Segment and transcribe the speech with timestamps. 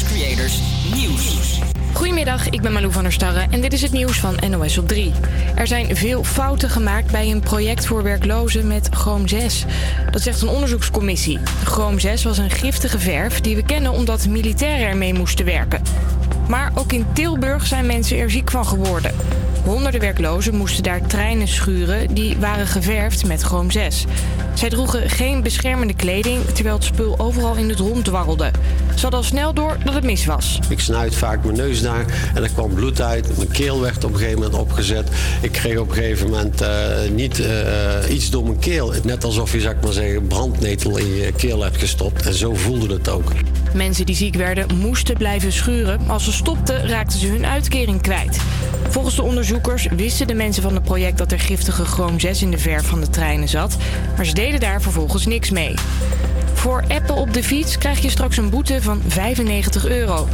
[0.00, 0.60] Creators
[0.94, 1.58] Nieuws.
[1.92, 4.88] Goedemiddag, ik ben Malou van der Starre en dit is het nieuws van NOS op
[4.88, 5.12] 3.
[5.54, 9.64] Er zijn veel fouten gemaakt bij een project voor werklozen met Chroom 6.
[10.10, 11.38] Dat zegt een onderzoekscommissie.
[11.64, 15.82] Chroom 6 was een giftige verf die we kennen omdat militairen ermee moesten werken.
[16.48, 19.14] Maar ook in Tilburg zijn mensen er ziek van geworden.
[19.64, 24.04] Honderden werklozen moesten daar treinen schuren die waren geverfd met chroom 6.
[24.54, 28.50] Zij droegen geen beschermende kleding terwijl het spul overal in het rond dwarrelde.
[28.94, 30.58] Ze hadden al snel door dat het mis was.
[30.68, 32.04] Ik snuit vaak mijn neus daar
[32.34, 33.36] en er kwam bloed uit.
[33.36, 35.08] Mijn keel werd op een gegeven moment opgezet.
[35.40, 36.70] Ik kreeg op een gegeven moment eh,
[37.10, 37.46] niet uh,
[38.08, 38.92] iets door mijn keel.
[39.02, 42.26] Net alsof je, zeg maar zeggen, brandnetel in je keel hebt gestopt.
[42.26, 43.32] En zo voelde het ook.
[43.74, 46.00] Mensen die ziek werden moesten blijven schuren.
[46.06, 48.40] Als ze stopten raakten ze hun uitkering kwijt.
[48.88, 52.50] Volgens de onderzoekers wisten de mensen van het project dat er giftige chroom 6 in
[52.50, 53.76] de verf van de treinen zat.
[54.16, 55.74] Maar ze deden daar vervolgens niks mee.
[56.52, 60.28] Voor appen op de fiets krijg je straks een boete van 95 euro.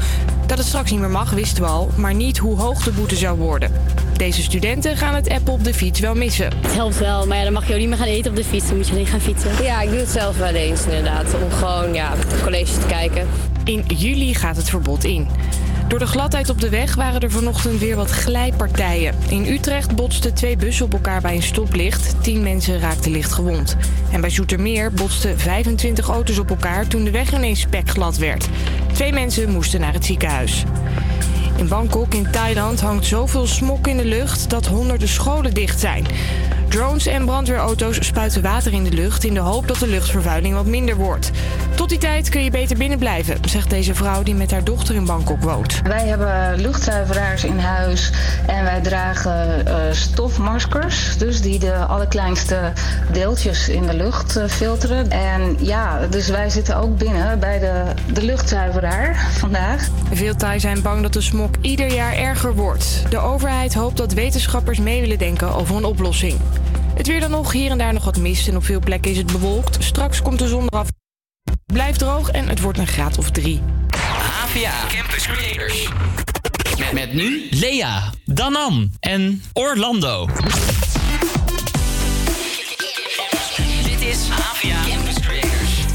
[0.46, 3.16] Dat het straks niet meer mag, wisten we al, maar niet hoe hoog de boete
[3.16, 3.72] zou worden.
[4.16, 6.52] Deze studenten gaan het appen op de fiets wel missen.
[6.62, 8.44] Het helpt wel, maar ja, dan mag je ook niet meer gaan eten op de
[8.44, 8.66] fiets.
[8.66, 9.62] Dan moet je alleen gaan fietsen.
[9.62, 11.34] Ja, ik doe het zelf wel eens inderdaad.
[11.42, 13.28] Om gewoon ja, college te kijken.
[13.64, 15.28] In juli gaat het verbod in.
[15.88, 19.14] Door de gladheid op de weg waren er vanochtend weer wat glijpartijen.
[19.28, 22.22] In Utrecht botsten twee bussen op elkaar bij een stoplicht.
[22.22, 23.76] Tien mensen raakten licht gewond.
[24.12, 28.48] En bij Zoetermeer botsten 25 auto's op elkaar toen de weg ineens spekglad werd.
[28.92, 30.64] Twee mensen moesten naar het ziekenhuis.
[31.56, 36.06] In Bangkok in Thailand hangt zoveel smok in de lucht dat honderden scholen dicht zijn.
[36.68, 40.66] Drones en brandweerauto's spuiten water in de lucht in de hoop dat de luchtvervuiling wat
[40.66, 41.30] minder wordt.
[41.74, 44.94] Tot die tijd kun je beter binnen blijven, zegt deze vrouw die met haar dochter
[44.94, 45.80] in Bangkok woont.
[45.82, 48.12] Wij hebben luchtzuiveraars in huis
[48.46, 52.72] en wij dragen uh, stofmaskers, dus die de allerkleinste
[53.12, 55.10] deeltjes in de lucht uh, filteren.
[55.10, 59.88] En ja, dus wij zitten ook binnen bij de, de luchtzuiveraar vandaag.
[60.12, 63.02] Veel Thai zijn bang dat de smog ieder jaar erger wordt.
[63.10, 66.34] De overheid hoopt dat wetenschappers mee willen denken over een oplossing.
[66.94, 69.16] Het weer dan nog, hier en daar nog wat mist en op veel plekken is
[69.16, 69.84] het bewolkt.
[69.84, 70.88] Straks komt de zon eraf.
[71.66, 73.62] Blijft droog en het wordt een graad of drie.
[74.42, 75.88] AVA Campus Creators.
[76.78, 80.26] Met, met nu Lea, Danan en Orlando.
[83.84, 85.86] Dit is AVA Campus Creators.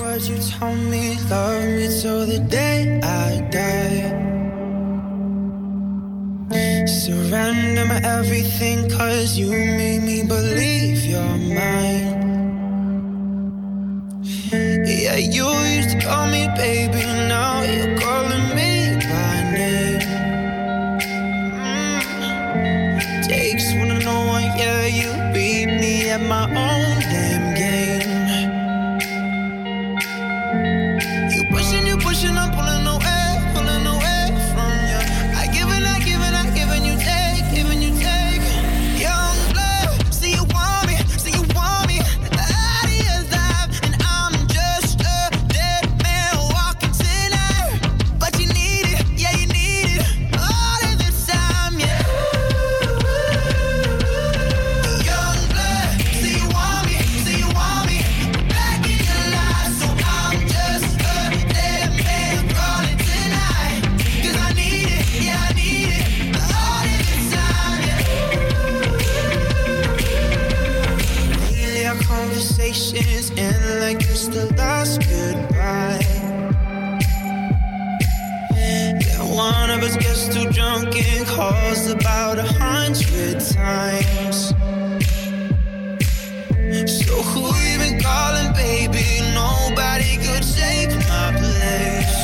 [0.00, 3.48] What you told me, love me till the day I
[7.04, 12.20] Surrender my everything, cause you made me believe you're mine.
[14.86, 20.00] Yeah, you used to call me baby, now you're calling me by name.
[21.66, 23.26] Mm.
[23.26, 26.91] Takes one to know one, yeah, you beat me at my own
[73.38, 76.00] end like it's the last goodbye.
[78.54, 84.54] Yeah, one of us gets too drunk and calls about a hundred times.
[86.90, 89.20] So who been calling, baby?
[89.34, 92.18] Nobody could take my place.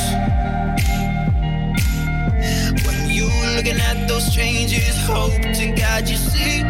[2.85, 6.63] When you looking at those strangers, hope to God you see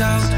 [0.00, 0.29] Het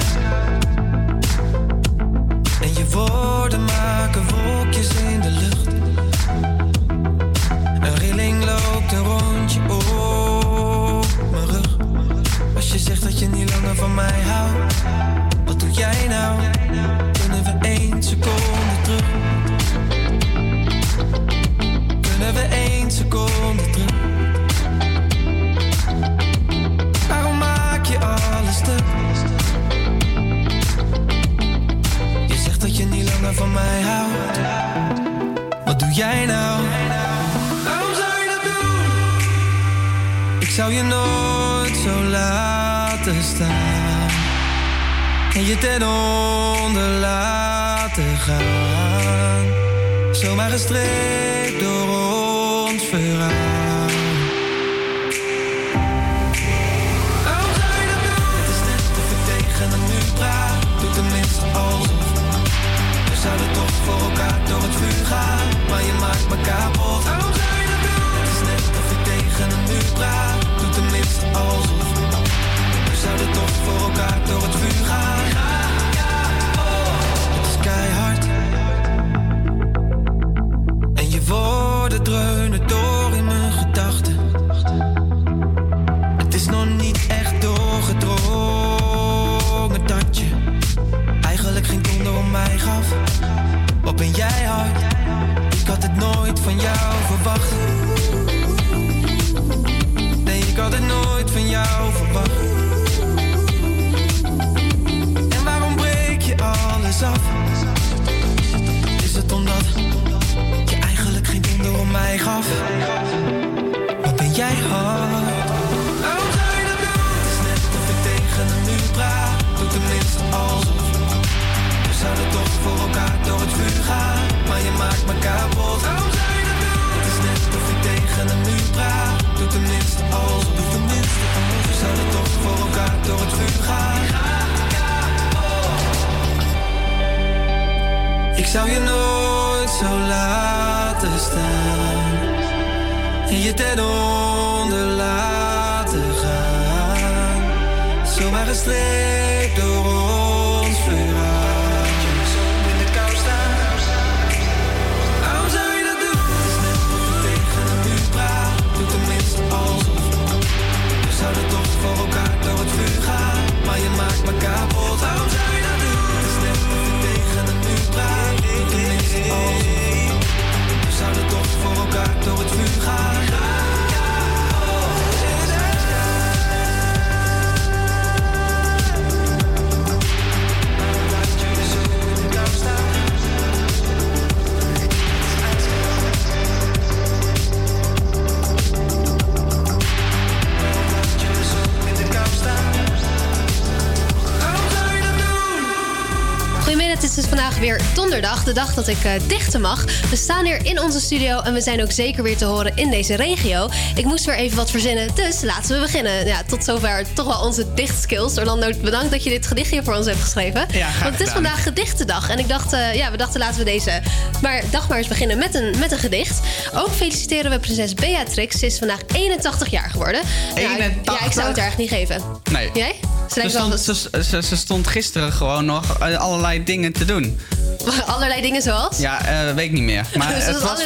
[198.55, 199.85] de dag dat ik eh, dichten mag.
[200.11, 202.91] We staan hier in onze studio en we zijn ook zeker weer te horen in
[202.91, 203.69] deze regio.
[203.95, 206.27] Ik moest weer even wat verzinnen, dus laten we beginnen.
[206.27, 208.39] Ja, tot zover toch wel onze dichtskills.
[208.39, 210.67] Orlando, bedankt dat je dit gedichtje voor ons hebt geschreven.
[210.73, 213.59] Ja, graag Want het is vandaag gedichtendag en ik dacht, eh, ja, we dachten laten
[213.59, 214.03] we deze
[214.43, 216.41] maar, dag maar eens beginnen met een, met een gedicht.
[216.75, 218.59] Ook feliciteren we prinses Beatrix.
[218.59, 220.21] Ze is vandaag 81 jaar geworden.
[220.55, 221.33] Nou, ja, ik 81?
[221.33, 222.23] zou het haar echt niet geven.
[222.51, 222.71] Nee.
[222.75, 222.95] Jij?
[223.01, 226.93] Ze Ze lijkt wel stond, ze, ze, ze stond gisteren gewoon nog eh, allerlei dingen
[226.93, 227.39] te doen.
[228.15, 228.99] allerlei dingen zoals?
[228.99, 230.07] Ja, eh, weet ik niet meer.
[230.15, 230.83] Maar Dus het was,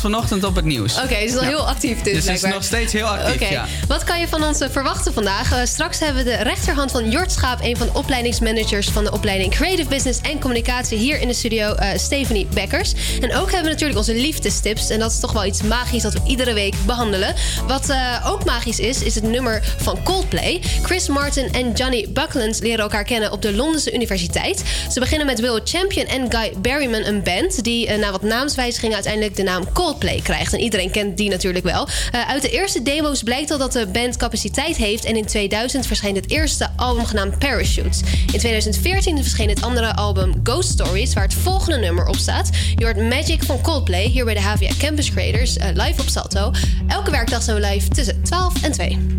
[0.00, 0.96] vanochtend, was op het nieuws.
[0.96, 1.48] Oké, ze is al Ja.
[1.48, 3.66] heel actief dus, Dus ze is nog steeds heel actief, ja.
[3.88, 5.52] wat kan je van ons eh, verwachten vandaag?
[5.52, 7.58] Eh, straks hebben we de rechterhand van Jort Schaap...
[7.62, 10.98] een van de opleidingsmanagers van de opleiding Creative Business en Communicatie...
[10.98, 12.92] hier in de studio, Stephanie Bekkers.
[13.20, 14.90] En ook hebben we natuurlijk onze liefdestips.
[14.90, 17.34] En dat is toch wel iets magisch dat we iedere week behandelen.
[17.66, 17.92] Wat
[18.26, 20.60] ook magisch is, is het nummer van Coldplay.
[20.82, 24.62] Chris Martin en Johnny Buckland leren elkaar kennen op de Londense Universiteit.
[24.90, 27.64] Ze beginnen met Will Champion en Guy Berryman, een band...
[27.64, 30.52] die eh, na wat naamswijzigingen uiteindelijk de naam Coldplay krijgt.
[30.52, 31.88] En iedereen kent die natuurlijk wel.
[32.10, 35.04] Eh, uit de eerste demo's blijkt al dat de band capaciteit heeft...
[35.04, 38.00] en in 2000 verscheen het eerste album genaamd Parachutes.
[38.32, 41.14] In 2014 verscheen het andere album Ghost Stories...
[41.14, 42.50] waar het volgende nummer op staat.
[42.76, 45.56] Je hoort Magic van Coldplay hier bij de HVA Campus Creators...
[45.56, 46.50] eh, live op Salto.
[46.88, 49.17] Elke werkdag zijn we live tussen 12 en 2.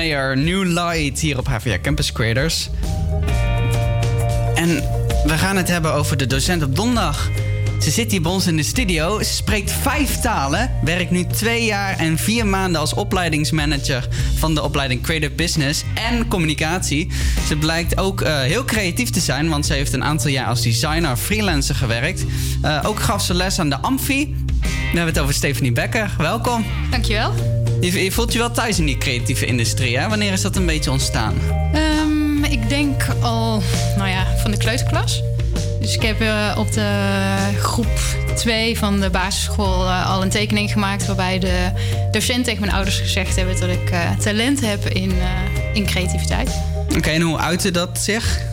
[0.00, 2.70] Mayer, New Light hier op HVA Campus Creators.
[4.54, 4.68] En
[5.24, 7.30] we gaan het hebben over de docent op donderdag.
[7.80, 9.22] Ze zit hier bij ons in de studio.
[9.22, 10.70] Ze spreekt vijf talen.
[10.84, 16.28] Werkt nu twee jaar en vier maanden als opleidingsmanager van de opleiding Creative Business en
[16.28, 17.10] Communicatie.
[17.46, 20.62] Ze blijkt ook uh, heel creatief te zijn, want ze heeft een aantal jaar als
[20.62, 22.24] designer freelancer gewerkt.
[22.64, 24.36] Uh, ook gaf ze les aan de Amfi.
[24.60, 26.14] We hebben het over Stephanie Becker.
[26.18, 26.64] Welkom.
[26.90, 27.59] Dankjewel.
[27.80, 30.08] Je, je voelt je wel thuis in die creatieve industrie, hè?
[30.08, 31.34] Wanneer is dat een beetje ontstaan?
[31.74, 33.62] Um, ik denk al,
[33.96, 35.22] nou ja, van de kleuterklas.
[35.80, 37.18] Dus ik heb uh, op de
[37.58, 37.98] groep
[38.36, 41.70] 2 van de basisschool uh, al een tekening gemaakt waarbij de
[42.10, 45.12] docent tegen mijn ouders gezegd hebben dat ik uh, talent heb in,
[45.72, 46.50] in creativiteit.
[46.88, 48.49] Oké, okay, en hoe uitte dat zich?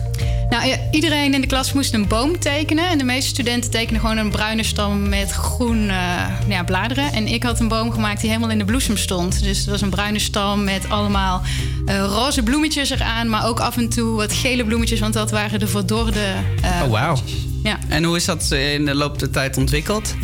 [0.58, 2.88] Nou, ja, iedereen in de klas moest een boom tekenen.
[2.88, 7.12] En de meeste studenten tekenen gewoon een bruine stam met groen uh, ja, bladeren.
[7.12, 9.42] En ik had een boom gemaakt die helemaal in de bloesem stond.
[9.42, 11.42] Dus het was een bruine stam met allemaal
[11.86, 13.28] uh, roze bloemetjes eraan.
[13.28, 16.34] Maar ook af en toe wat gele bloemetjes, want dat waren de verdorde.
[16.64, 17.16] Uh, oh, wauw.
[17.62, 17.78] Ja.
[17.88, 20.14] En hoe is dat in de loop der tijd ontwikkeld?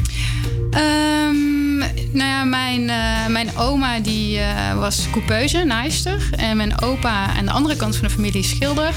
[0.70, 1.78] Um,
[2.12, 6.28] nou ja, mijn, uh, mijn oma die uh, was coupeuse, naaister.
[6.36, 8.94] En mijn opa aan de andere kant van de familie schilder.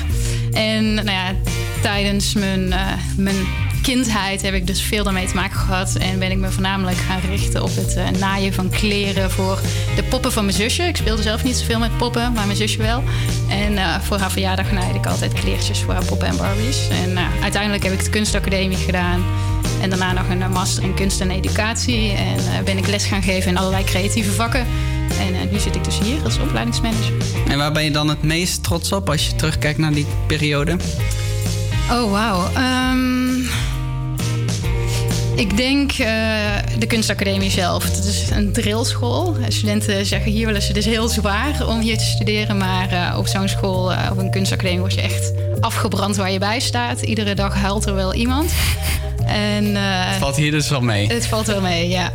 [0.54, 1.34] En nou ja,
[1.82, 3.36] tijdens mijn, uh, mijn
[3.82, 5.96] kindheid heb ik dus veel daarmee te maken gehad.
[5.96, 9.60] En ben ik me voornamelijk gaan richten op het uh, naaien van kleren voor
[9.96, 10.84] de poppen van mijn zusje.
[10.84, 13.04] Ik speelde zelf niet zoveel met poppen, maar mijn zusje wel.
[13.50, 16.88] En uh, voor haar verjaardag naaide ik altijd kleertjes voor haar poppen en Barbies.
[16.90, 19.24] En uiteindelijk heb ik de kunstacademie gedaan.
[19.82, 22.12] En daarna nog een master in kunst en educatie.
[22.12, 24.68] En ben ik les gaan geven in allerlei creatieve vakken.
[25.20, 27.14] En nu zit ik dus hier als opleidingsmanager.
[27.48, 30.78] En waar ben je dan het meest trots op als je terugkijkt naar die periode?
[31.92, 32.50] Oh, wauw.
[32.92, 33.48] Um,
[35.36, 35.98] ik denk uh,
[36.80, 37.84] de kunstacademie zelf.
[37.84, 39.36] Het is een drillschool.
[39.48, 42.58] Studenten zeggen hier wel eens, het is heel zwaar om hier te studeren.
[42.58, 46.40] Maar uh, op zo'n school, uh, op een kunstacademie, word je echt afgebrand waar je
[46.40, 47.02] bij staat.
[47.02, 48.52] Iedere dag huilt er wel iemand.
[49.26, 51.08] En, het valt hier dus wel mee?
[51.08, 52.12] Het valt wel mee, ja.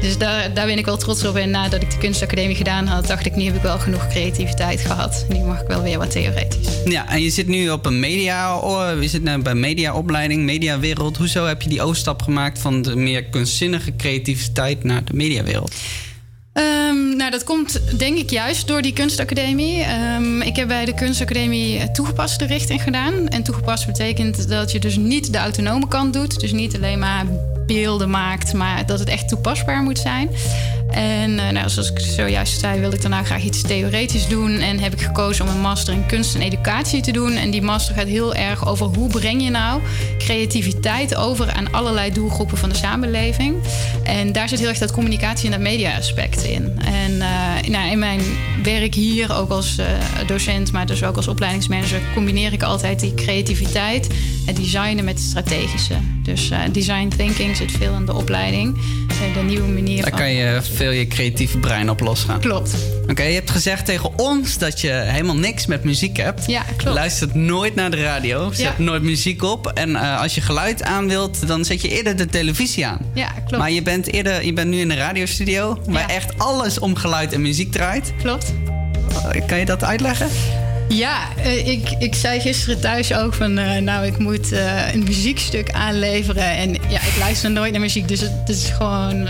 [0.00, 1.36] Dus daar, daar ben ik wel trots op.
[1.36, 4.80] En nadat ik de kunstacademie gedaan had, dacht ik, nu heb ik wel genoeg creativiteit
[4.80, 5.26] gehad.
[5.28, 6.68] Nu mag ik wel weer wat theoretisch.
[6.84, 8.60] Ja, en je zit nu op een media,
[9.00, 11.16] je zit nu bij mediaopleiding, mediawereld.
[11.16, 15.74] Hoezo heb je die overstap gemaakt van de meer kunstzinnige creativiteit naar de mediawereld?
[17.10, 19.84] Um, nou, dat komt denk ik juist door die kunstacademie.
[20.16, 23.28] Um, ik heb bij de kunstacademie toegepaste richting gedaan.
[23.28, 26.40] En toegepast betekent dat je dus niet de autonome kant doet.
[26.40, 27.26] Dus niet alleen maar
[27.66, 30.30] beelden maakt, maar dat het echt toepasbaar moet zijn.
[30.90, 34.58] En uh, nou, zoals ik zojuist zei, wilde ik daarna graag iets theoretisch doen.
[34.58, 37.32] En heb ik gekozen om een master in kunst en educatie te doen.
[37.32, 39.80] En die master gaat heel erg over hoe breng je nou
[40.18, 43.56] creativiteit over aan allerlei doelgroepen van de samenleving.
[44.02, 46.80] En daar zit heel erg dat communicatie en dat media aspect in.
[46.84, 48.20] En uh, nou, in mijn
[48.62, 49.86] werk hier, ook als uh,
[50.26, 54.08] docent, maar dus ook als opleidingsmanager, combineer ik altijd die creativiteit,
[54.50, 55.94] het designen met het strategische.
[56.22, 58.76] Dus design thinking zit veel in de opleiding.
[59.34, 60.18] de nieuwe manier Daar van...
[60.18, 62.40] kan je veel je creatieve brein op losgaan.
[62.40, 62.74] Klopt.
[63.02, 66.46] Oké, okay, je hebt gezegd tegen ons dat je helemaal niks met muziek hebt.
[66.46, 66.96] Ja, klopt.
[66.96, 68.82] Luistert nooit naar de radio, zet ja.
[68.82, 69.66] nooit muziek op.
[69.66, 72.98] En uh, als je geluid aan wilt, dan zet je eerder de televisie aan.
[73.14, 73.56] Ja, klopt.
[73.56, 76.14] Maar je bent, eerder, je bent nu in een radiostudio waar ja.
[76.14, 78.12] echt alles om geluid en muziek draait.
[78.22, 78.54] Klopt.
[79.46, 80.28] Kan je dat uitleggen?
[80.92, 83.58] Ja, uh, ik, ik zei gisteren thuis ook van...
[83.58, 86.56] Uh, nou, ik moet uh, een muziekstuk aanleveren.
[86.56, 88.08] En ja, ik luister nooit naar muziek.
[88.08, 89.28] Dus het, het is gewoon...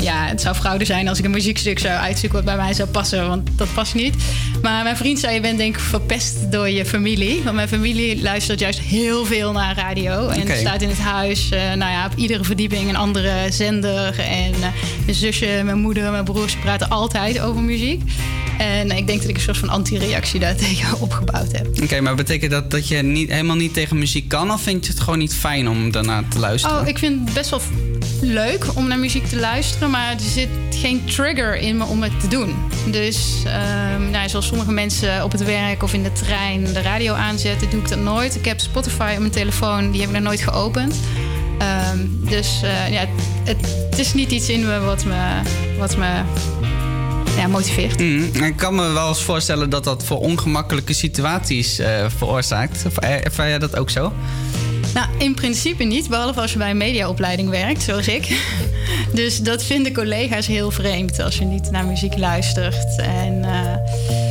[0.00, 2.38] ja, het zou fraude zijn als ik een muziekstuk zou uitzoeken...
[2.38, 4.14] wat bij mij zou passen, want dat past niet.
[4.62, 7.40] Maar mijn vriend zei, je bent denk ik verpest door je familie.
[7.44, 10.28] Want mijn familie luistert juist heel veel naar radio.
[10.28, 10.58] En okay.
[10.58, 14.18] staat in het huis, nou ja, op iedere verdieping een andere zender.
[14.18, 18.02] En mijn zusje, mijn moeder, mijn broers praten altijd over muziek.
[18.58, 20.40] En ik denk dat ik een soort van anti-reactie
[21.00, 21.66] opgebouwd heb.
[21.66, 24.52] Oké, okay, maar betekent dat dat je niet, helemaal niet tegen muziek kan?
[24.52, 26.80] Of vind je het gewoon niet fijn om daarna te luisteren?
[26.80, 27.60] Oh, ik vind het best wel
[28.20, 29.90] leuk om naar muziek te luisteren.
[29.90, 32.54] Maar er zit geen trigger in me om het te doen.
[32.90, 33.42] Dus
[33.96, 37.70] um, nou, zoals sommige mensen op het werk of in de trein de radio aanzetten,
[37.70, 38.34] doe ik dat nooit.
[38.34, 40.94] Ik heb Spotify op mijn telefoon, die heb ik nog nooit geopend.
[41.92, 43.04] Um, dus uh, ja,
[43.44, 43.56] het,
[43.90, 45.40] het is niet iets in me wat me,
[45.78, 46.22] wat me
[47.38, 47.98] ja, motiveert.
[47.98, 52.84] Mm, ik kan me wel eens voorstellen dat dat voor ongemakkelijke situaties uh, veroorzaakt.
[52.98, 54.12] Ervaar jij dat ook zo?
[54.94, 58.26] Nou, in principe niet, behalve als je bij een mediaopleiding werkt, zoals ik.
[59.14, 62.96] Dus dat vinden collega's heel vreemd als je niet naar muziek luistert.
[62.96, 64.27] En, uh,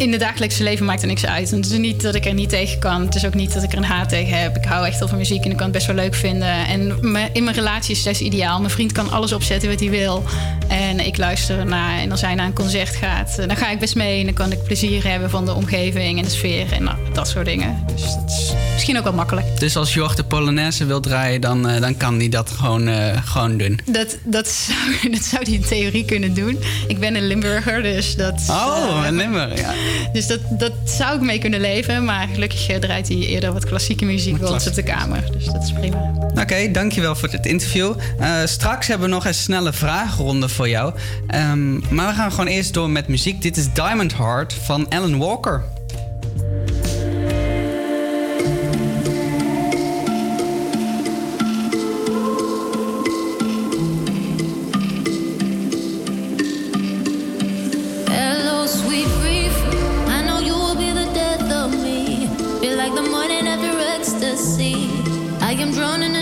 [0.00, 1.50] in het dagelijkse leven maakt er niks uit.
[1.50, 3.04] Het is niet dat ik er niet tegen kan.
[3.04, 4.56] Het is ook niet dat ik er een haat tegen heb.
[4.56, 6.66] Ik hou echt wel van muziek en ik kan het best wel leuk vinden.
[6.66, 6.98] En
[7.32, 8.58] in mijn relatie is het ideaal.
[8.58, 10.24] Mijn vriend kan alles opzetten wat hij wil.
[10.68, 11.98] En ik luister naar.
[11.98, 14.18] En als hij naar een concert gaat, eh, dan ga ik best mee.
[14.18, 17.46] En dan kan ik plezier hebben van de omgeving en de sfeer en dat soort
[17.46, 17.84] dingen.
[17.94, 19.60] Dus dat is misschien ook wel makkelijk.
[19.60, 23.24] Dus als Jorg de Polonaise wil draaien, dan, eh, dan kan hij dat gewoon, eh,
[23.24, 23.80] gewoon doen.
[23.84, 26.58] Dat, dat, zou, dat zou hij in theorie kunnen doen.
[26.88, 28.46] Ik ben een Limburger, dus dat.
[28.50, 29.72] Oh, eh, een Limburger, ja.
[30.12, 32.04] Dus dat, dat zou ik mee kunnen leven.
[32.04, 35.24] Maar gelukkig draait hij eerder wat klassieke muziek wel op de kamer.
[35.32, 36.12] Dus dat is prima.
[36.34, 37.94] Oké, dankjewel voor dit interview.
[38.44, 40.94] straks hebben we nog een snelle vraagronde voor jou.
[41.26, 43.42] Ehm, maar we gaan gewoon eerst door met muziek.
[43.42, 45.64] Dit is Diamond Heart van Alan Walker.
[65.62, 66.19] I'm drowning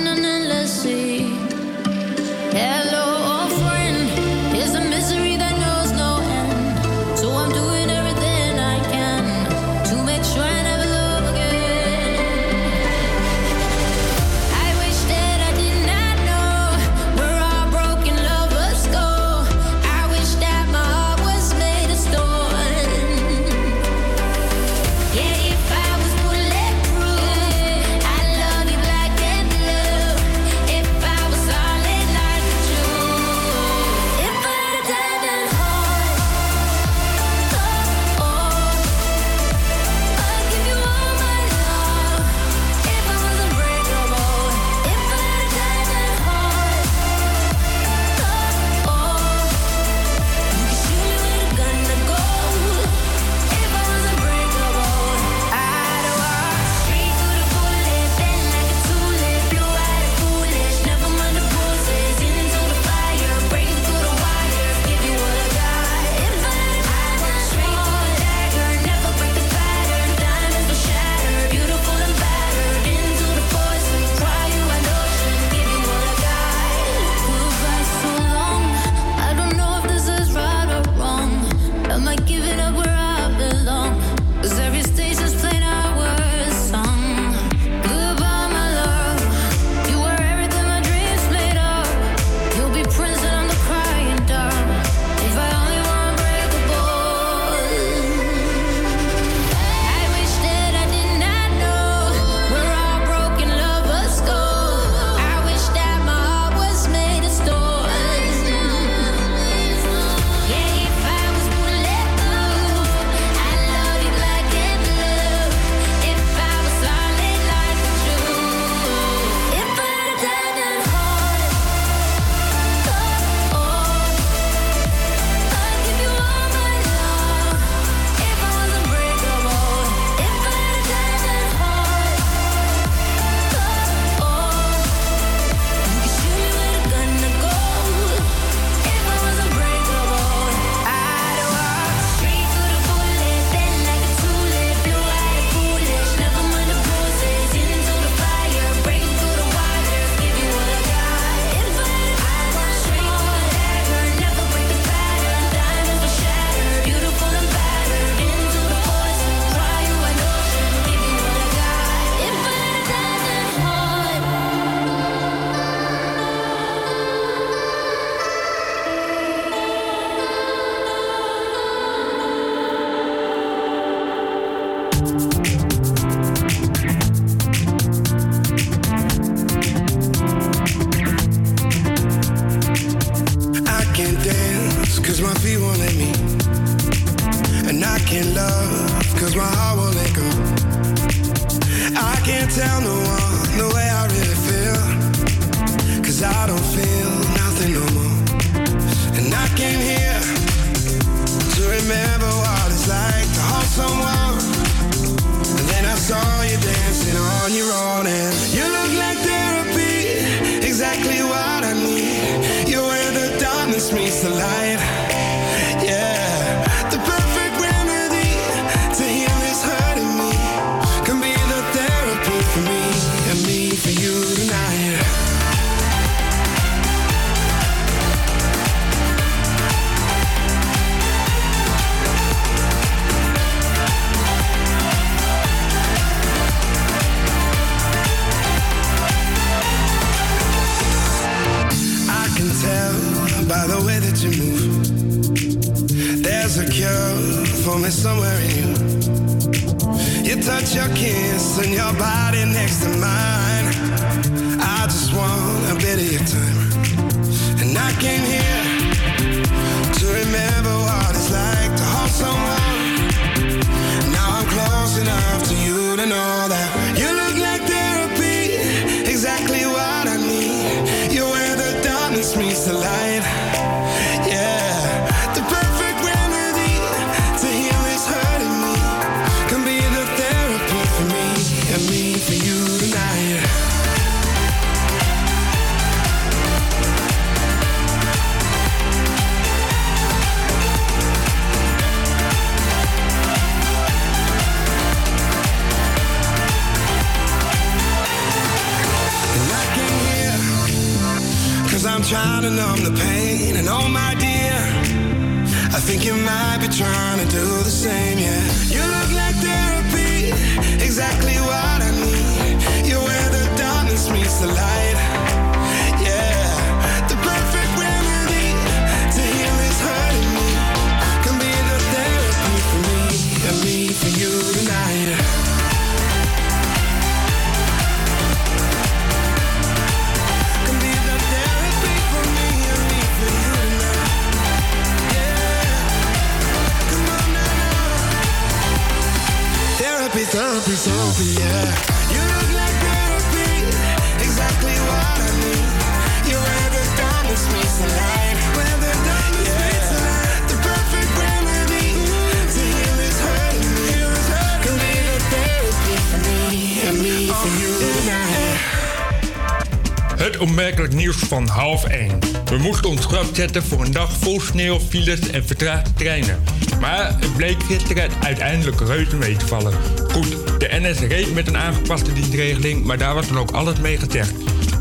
[361.16, 362.18] van half 1.
[362.44, 366.38] We moesten ons grap zetten voor een dag vol sneeuw, files en vertraagde treinen.
[366.80, 369.72] Maar het bleek gisteren uiteindelijk reuze mee te vallen.
[370.12, 373.96] Goed, de NS reed met een aangepaste dienstregeling, maar daar was dan ook alles mee
[373.96, 374.32] gezegd.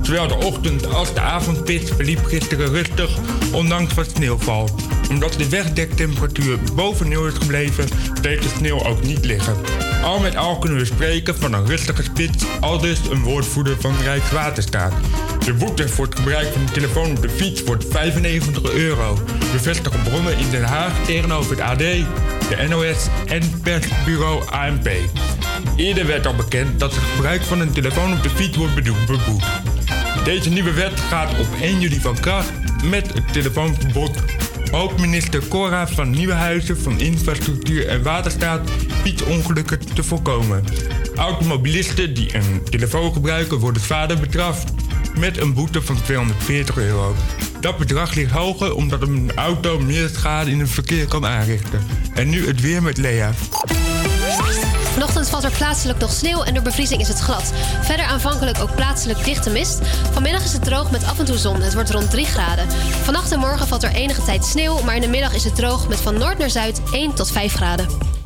[0.01, 3.17] Zowel de ochtend- als de avondspits verliep gisteren rustig,
[3.51, 4.69] ondanks wat sneeuwval.
[5.09, 7.87] Omdat de wegdektemperatuur boven nul is gebleven,
[8.21, 9.55] bleef de sneeuw ook niet liggen.
[10.03, 13.95] Al met al kunnen we spreken van een rustige spits, al dus een woordvoerder van
[14.03, 14.93] Rijkswaterstaat.
[15.47, 19.19] De boete voor het gebruik van de telefoon op de fiets wordt 95 euro.
[19.51, 24.89] Bevestigen bronnen in Den Haag tegenover het AD, de NOS en persbureau ANP.
[25.75, 29.43] Eerder werd al bekend dat het gebruik van een telefoon op de fiets wordt beboet.
[30.23, 32.51] Deze nieuwe wet gaat op 1 juli van kracht
[32.83, 34.11] met het telefoonverbod.
[34.71, 38.69] Hoopt minister Cora van Nieuwenhuizen van Infrastructuur en Waterstaat
[39.01, 40.63] fietsongelukken te voorkomen.
[41.15, 44.71] Automobilisten die een telefoon gebruiken worden zwaarder betraft
[45.17, 47.15] met een boete van 240 euro.
[47.59, 51.81] Dat bedrag ligt hoger omdat een auto meer schade in het verkeer kan aanrichten.
[52.13, 53.33] En nu het weer met Lea.
[54.93, 57.53] Vanochtend valt er plaatselijk nog sneeuw en door bevriezing is het glad.
[57.81, 59.79] Verder aanvankelijk ook plaatselijk dichte mist.
[60.11, 61.61] Vanmiddag is het droog met af en toe zon.
[61.61, 62.67] Het wordt rond 3 graden.
[63.03, 65.87] Vannacht en morgen valt er enige tijd sneeuw, maar in de middag is het droog
[65.87, 68.16] met van noord naar zuid 1 tot 5 graden.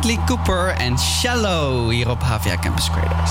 [0.00, 3.30] Bradley Cooper en Shallow hier op Havia Campus Creators.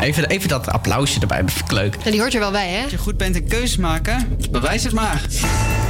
[0.00, 1.96] Even, even dat applausje erbij, leuk.
[2.04, 2.82] En die hoort er wel bij, hè?
[2.82, 5.22] Als je goed bent in keuzes maken, bewijs het maar.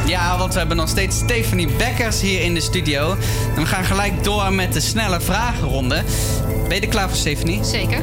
[0.06, 3.16] Ja, want we hebben nog steeds Stephanie Bekkers hier in de studio.
[3.54, 6.02] En we gaan gelijk door met de snelle vragenronde.
[6.68, 7.64] Ben je er klaar voor, Stephanie?
[7.64, 8.00] Zeker.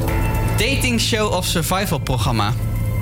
[0.57, 2.53] Dating show of survival programma?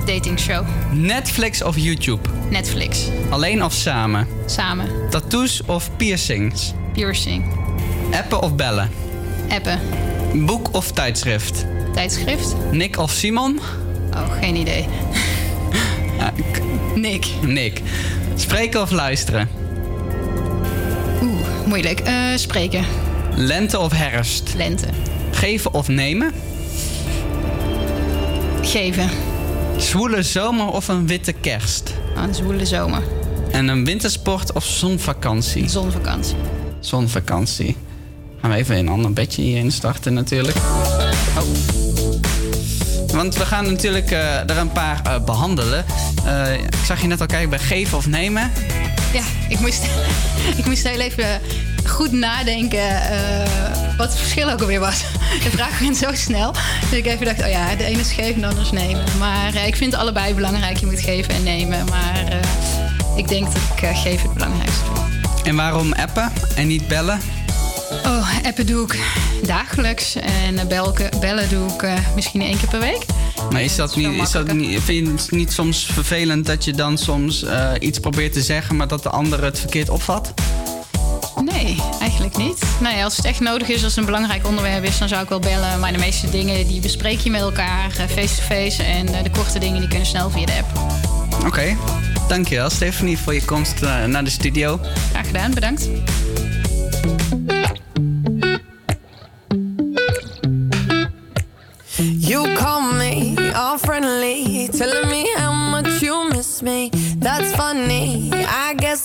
[0.06, 0.66] Dating show.
[0.92, 2.28] Netflix of YouTube?
[2.50, 3.08] Netflix.
[3.30, 4.28] Alleen of samen?
[4.46, 4.88] Samen.
[5.10, 6.72] Tattoos of piercings?
[6.92, 7.53] Piercing.
[8.14, 8.90] Appen of bellen?
[9.48, 9.80] Appen.
[10.46, 11.64] Boek of tijdschrift?
[11.94, 12.54] Tijdschrift.
[12.70, 13.60] Nick of Simon?
[14.14, 14.86] Oh, geen idee.
[16.94, 17.26] Nick.
[17.42, 17.80] Nick.
[18.34, 19.48] Spreken of luisteren?
[21.22, 22.00] Oeh, moeilijk.
[22.00, 22.84] Eh, spreken.
[23.34, 24.54] Lente of herfst?
[24.56, 24.86] Lente.
[25.30, 26.32] Geven of nemen?
[28.62, 29.08] Geven.
[29.76, 31.94] Zwoele zomer of een witte kerst?
[32.16, 33.02] Een zwoele zomer.
[33.50, 35.68] En een wintersport of zonvakantie?
[35.68, 36.36] Zonvakantie.
[36.80, 37.76] Zonvakantie.
[38.44, 40.56] Gaan we even een ander bedje hier instarten natuurlijk.
[40.56, 41.42] Oh.
[43.06, 45.84] Want we gaan natuurlijk eh, er een paar eh, behandelen.
[46.24, 48.52] Eh, ik zag je net al kijken bij geven of nemen.
[49.12, 49.82] Ja, ik moest,
[50.60, 51.40] ik moest heel even
[51.86, 53.00] goed nadenken
[53.96, 55.04] wat het verschil ook alweer was.
[55.44, 56.52] De vraag ging zo snel.
[56.80, 59.04] Dus ik even dacht, oh ja, de ene is geven, de andere is nemen.
[59.18, 60.76] Maar ik vind allebei belangrijk.
[60.76, 61.84] Je moet geven en nemen.
[61.84, 62.38] Maar
[63.16, 65.46] ik denk dat ik geven het belangrijkste vind.
[65.46, 67.33] En waarom appen en niet bellen?
[68.04, 68.98] Oh, appen doe ik
[69.42, 70.14] dagelijks.
[70.14, 73.04] En eh, belken, bellen doe ik eh, misschien één keer per week.
[73.50, 76.72] Maar is dat niet, is dat niet, vind je het niet soms vervelend dat je
[76.72, 80.34] dan soms eh, iets probeert te zeggen, maar dat de ander het verkeerd opvat?
[81.44, 82.62] Nee, eigenlijk niet.
[82.80, 85.28] Nee, als het echt nodig is, als het een belangrijk onderwerp is, dan zou ik
[85.28, 85.80] wel bellen.
[85.80, 88.82] Maar de meeste dingen die bespreek je met elkaar face-to-face.
[88.82, 90.78] En de korte dingen die kunnen snel via de app.
[91.46, 91.76] Oké,
[92.28, 94.80] dankjewel Stephanie voor je komst naar de studio.
[95.10, 95.88] Graag gedaan, bedankt.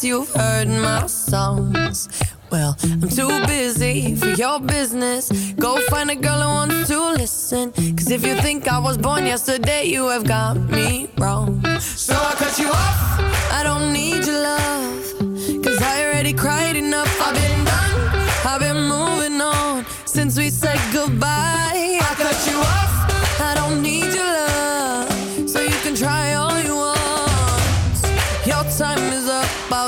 [0.04, 2.08] You've heard my songs.
[2.52, 5.32] Well, I'm too busy for your business.
[5.54, 7.72] Go find a girl who wants to listen.
[7.72, 11.64] Cause if you think I was born yesterday, you have got me wrong.
[11.80, 13.20] So I cut you off.
[13.52, 15.64] I don't need your love.
[15.64, 17.10] Cause I already cried enough.
[17.22, 18.30] I've been done.
[18.46, 22.00] I've been moving on since we said goodbye.
[22.02, 23.42] I cut you off.
[23.42, 24.79] I don't need your love.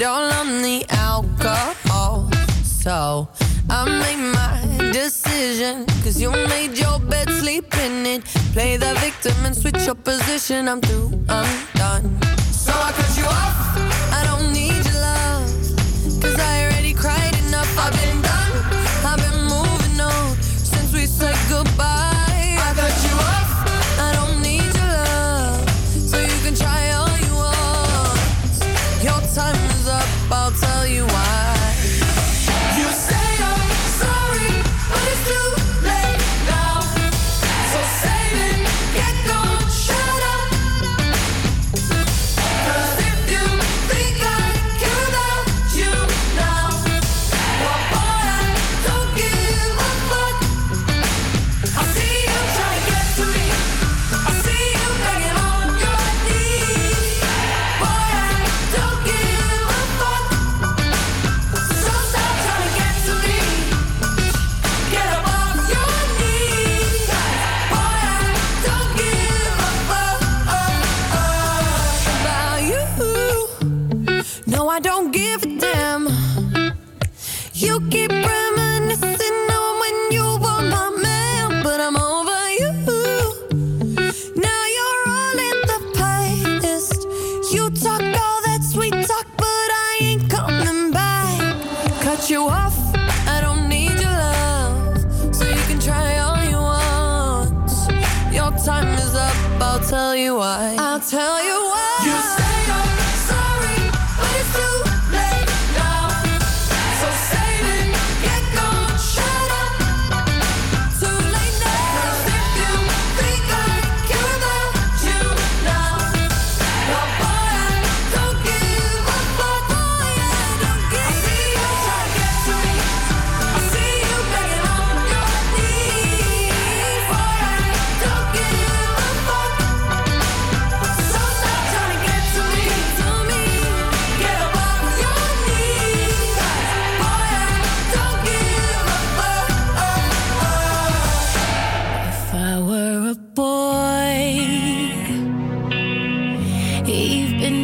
[0.00, 2.30] It all on the alcohol.
[2.62, 3.28] So
[3.68, 5.86] I made my decision.
[6.04, 8.24] Cause you made your bed, sleep in it.
[8.52, 10.68] Play the victim and switch your position.
[10.68, 12.22] I'm through, I'm done.
[12.52, 13.58] So I cut you off.
[14.14, 16.22] I don't need your love.
[16.22, 16.67] Cause I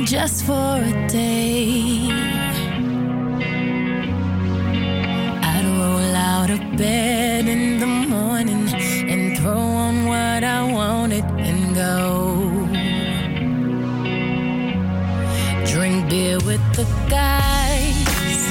[0.05, 2.09] just for a day.
[5.43, 8.69] I'd roll out of bed in the morning
[9.09, 12.67] and throw on what I wanted and go.
[15.73, 18.49] Drink beer with the guys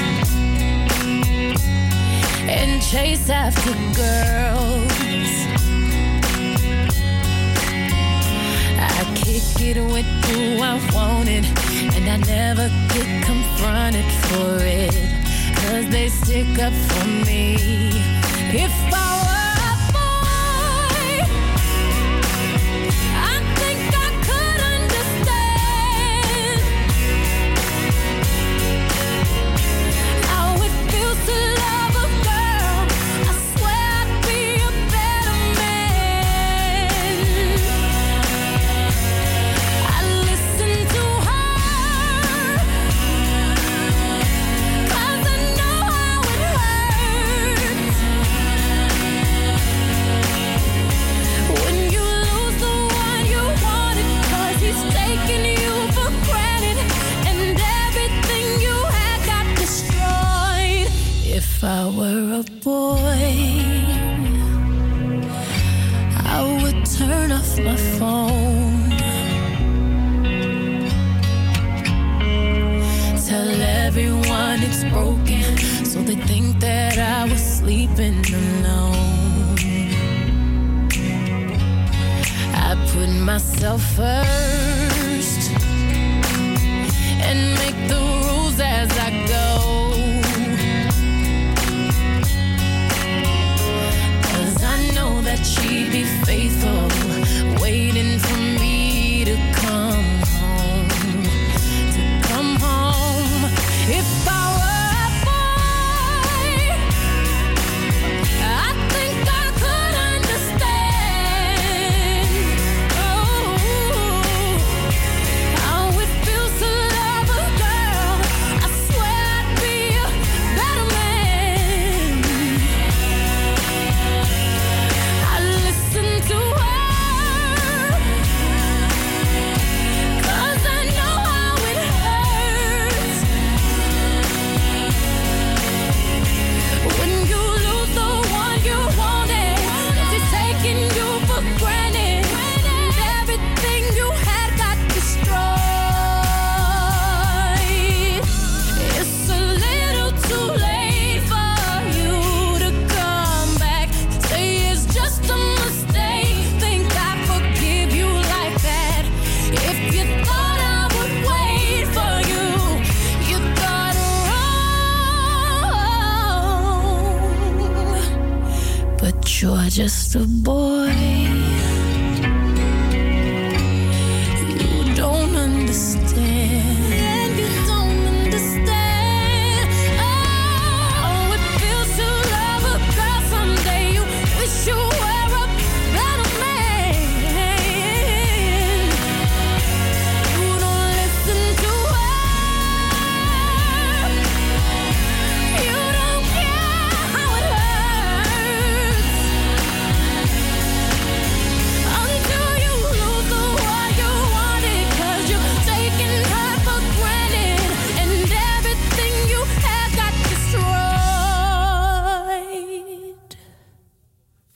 [2.48, 4.92] and chase after girls.
[8.80, 11.44] I kick it with who I wanted,
[11.96, 14.94] and I never get confronted for it.
[15.62, 17.56] Cause they stick up for me.
[18.52, 18.83] If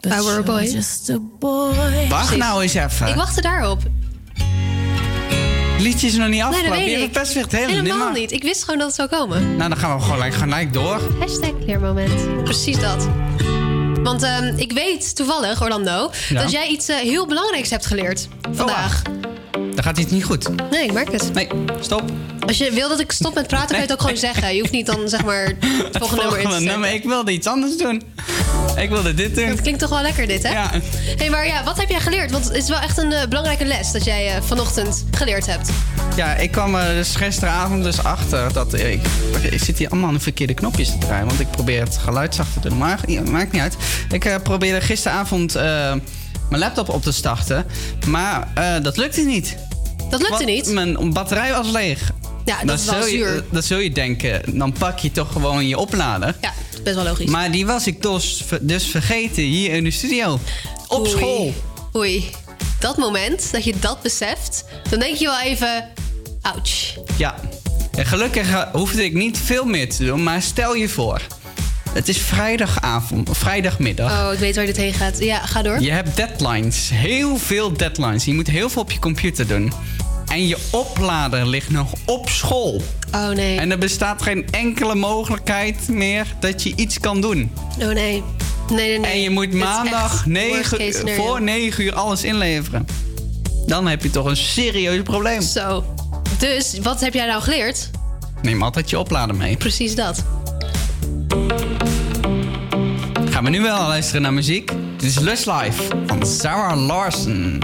[0.08, 0.62] But I were a boy.
[0.62, 2.08] Just a boy.
[2.08, 3.06] Wacht nou eens even.
[3.06, 3.82] Ik wachtte daarop.
[5.78, 6.78] Liedje is nog niet Nee, dat afgelopen.
[6.84, 7.12] weet je ik.
[7.12, 8.20] best weer het hele Helemaal nummer.
[8.20, 8.32] niet.
[8.32, 9.56] Ik wist gewoon dat het zou komen.
[9.56, 11.00] Nou, dan gaan we gewoon gelijk, gelijk door.
[11.20, 12.44] Hashtag leermoment.
[12.44, 13.08] Precies dat.
[14.02, 16.40] Want ehm, ik weet toevallig, Orlando, Ja.
[16.42, 19.02] dat jij iets eh, heel belangrijks hebt geleerd vandaag.
[19.52, 20.48] Dan gaat iets niet goed.
[20.70, 21.32] Nee, ik merk het.
[21.34, 21.48] Nee,
[21.80, 22.02] stop.
[22.46, 24.54] Als je wil dat ik stop met praten, kan je het ook gewoon zeggen.
[24.54, 26.92] Je hoeft niet dan zeg maar het volgende nummer in te nummer.
[26.92, 28.02] Ik wilde iets anders doen.
[28.78, 29.48] Ik wilde dit doen.
[29.48, 30.52] Het klinkt toch wel lekker dit, hè?
[30.52, 30.70] Ja.
[31.16, 32.30] hey, maar ja, wat heb jij geleerd?
[32.30, 35.70] Want het is wel echt een eh, belangrijke les dat jij eh, vanochtend geleerd hebt.
[36.16, 39.00] Ja, ik kwam er dus gisteravond dus achter dat ik,
[39.50, 42.34] ik zit hier allemaal aan de verkeerde knopjes te draaien, want ik probeer het geluid
[42.34, 42.78] zachter te doen.
[42.78, 43.00] Maar
[43.30, 43.76] maakt niet uit.
[44.10, 45.62] Ik eh, probeerde gisteravond eh,
[46.48, 47.66] mijn laptop op te starten,
[48.06, 49.56] maar eh, dat lukte niet.
[50.10, 50.72] Dat lukte Want niet?
[50.72, 52.12] Mijn batterij was leeg.
[52.48, 53.06] Ja, dat dan zul.
[53.06, 56.36] Je, dat zul je denken, dan pak je toch gewoon je oplader.
[56.40, 57.30] Ja, best wel logisch.
[57.30, 60.38] Maar die was ik dus, dus vergeten hier in de studio.
[60.86, 61.54] Op school.
[61.96, 62.30] Oei.
[62.80, 65.84] Dat moment dat je dat beseft, dan denk je wel even,
[66.42, 66.94] ouch.
[67.16, 67.34] Ja.
[67.94, 71.20] En gelukkig eh, hoefde ik niet veel meer te doen, maar stel je voor.
[71.92, 74.26] Het is vrijdagavond, vrijdagmiddag.
[74.26, 75.18] Oh, ik weet waar dit heen gaat.
[75.18, 75.80] Ja, ga door.
[75.80, 76.90] Je hebt deadlines.
[76.92, 78.24] Heel veel deadlines.
[78.24, 79.72] Je moet heel veel op je computer doen.
[80.28, 82.82] En je oplader ligt nog op school.
[83.14, 83.58] Oh nee.
[83.58, 87.50] En er bestaat geen enkele mogelijkheid meer dat je iets kan doen.
[87.80, 87.94] Oh nee.
[87.94, 88.22] Nee,
[88.68, 89.10] nee, nee.
[89.12, 92.86] En je moet maandag 9, voor 9 uur alles inleveren.
[93.66, 95.40] Dan heb je toch een serieus probleem.
[95.40, 95.84] Zo.
[96.38, 97.90] Dus wat heb jij nou geleerd?
[98.42, 99.56] Neem altijd je oplader mee.
[99.56, 100.24] Precies dat.
[103.30, 104.72] Gaan we nu wel luisteren naar muziek?
[104.96, 107.58] Dit is Lust Life van Sarah Larsen.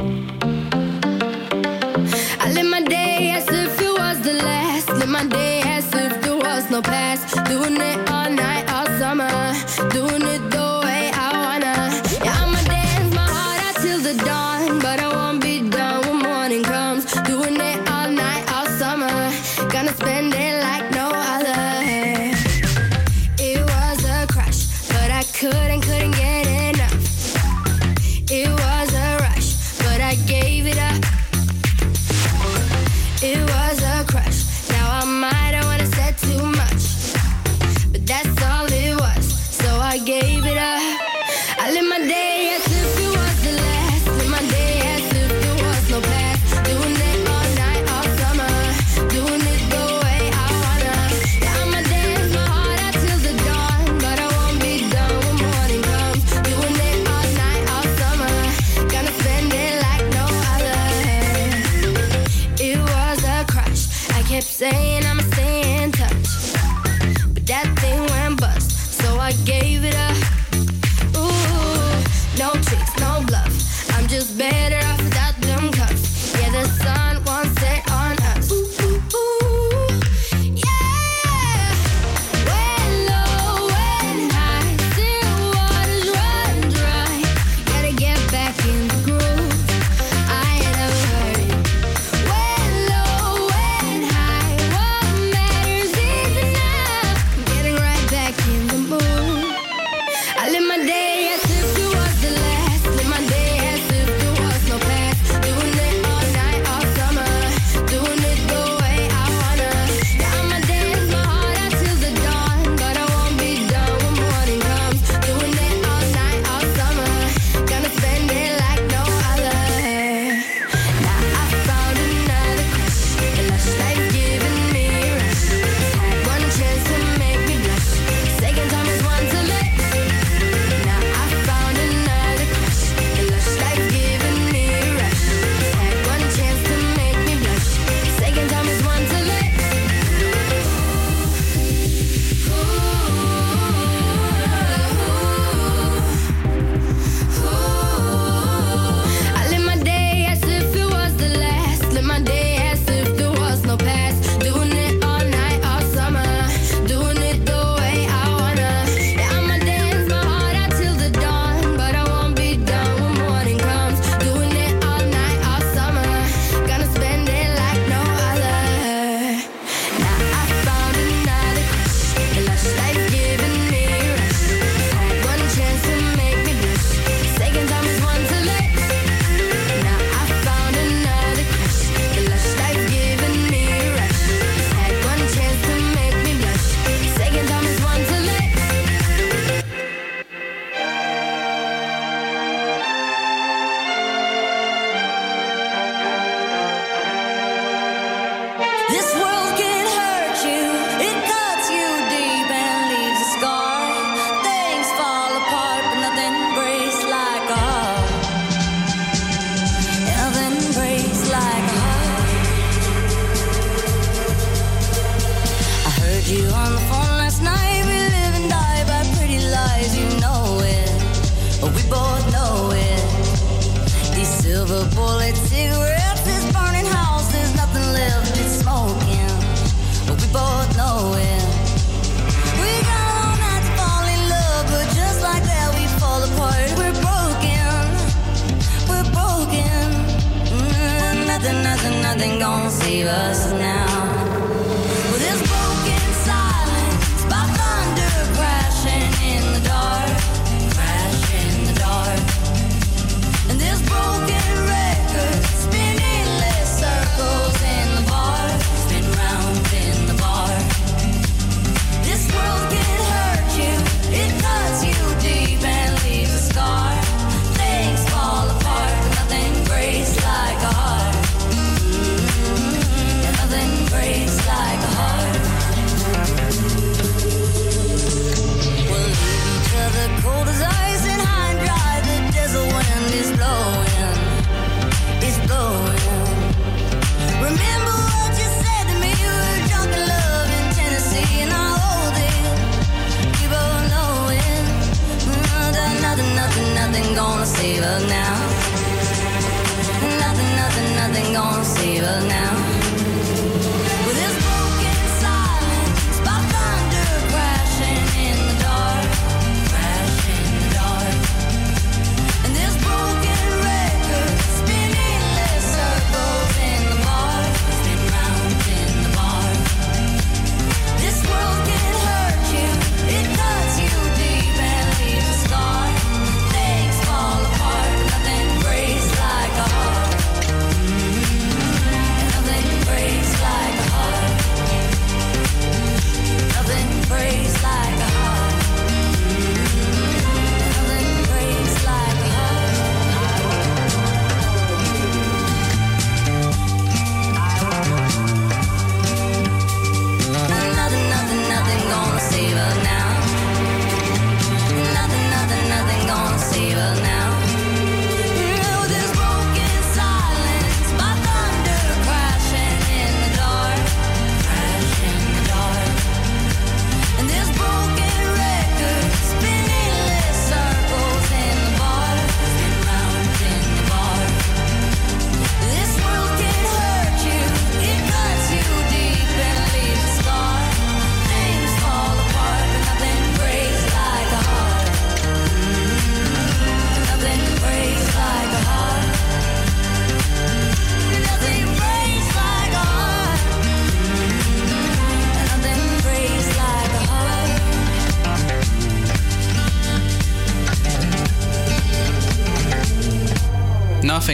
[2.55, 4.89] Live my day as if it was the last.
[4.89, 7.35] Live my day as if there was no past.
[7.47, 8.04] Doing it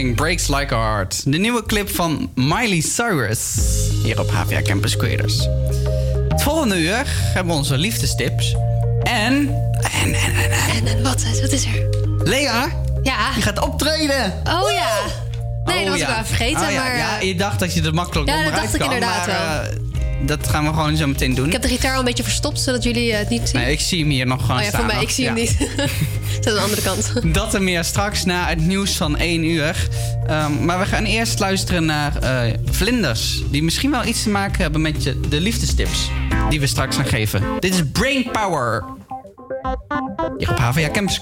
[0.09, 1.23] Breaks Like a Heart.
[1.33, 3.55] De nieuwe clip van Miley Cyrus.
[4.03, 5.47] Hier op HVA Campus Creators.
[6.29, 8.55] Het volgende uur hebben we onze liefdestips.
[9.03, 9.33] En...
[10.03, 10.87] En, en, en, en.
[10.87, 11.89] En wat, wat is er?
[12.25, 12.73] Lea,
[13.03, 13.33] Ja.
[13.35, 14.33] die gaat optreden.
[14.45, 14.91] Oh ja.
[15.65, 16.09] Nee, Oh, dat was ja.
[16.09, 16.83] ik wel vergeten, Oh, ja.
[16.83, 16.97] maar...
[16.97, 19.71] Ja, je dacht dat je er makkelijk Ja, dat onderuit dacht ik inderdaad maar, wel.
[19.71, 19.77] eh,
[20.27, 21.47] dat gaan we gewoon zo meteen doen.
[21.47, 23.61] Ik heb de gitaar al een beetje verstopt, zodat jullie eh, het niet zien.
[23.61, 24.81] Nee, ik zie hem hier nog gewoon oh ja, staan.
[24.81, 25.05] voor mij, nog.
[25.05, 25.43] ik zie hem Ja.
[25.43, 25.57] niet.
[26.41, 27.12] Het is de andere kant.
[27.34, 29.88] Dat en meer straks na het nieuws van 1 uur.
[30.26, 33.43] Ehm, maar we gaan eerst luisteren naar eh, vlinders.
[33.51, 36.11] Die misschien wel iets te maken hebben met je, de liefdestips.
[36.49, 37.43] Die we straks gaan geven.
[37.59, 38.84] Dit is Brain Power.
[40.38, 41.20] Hier op HVA Campus.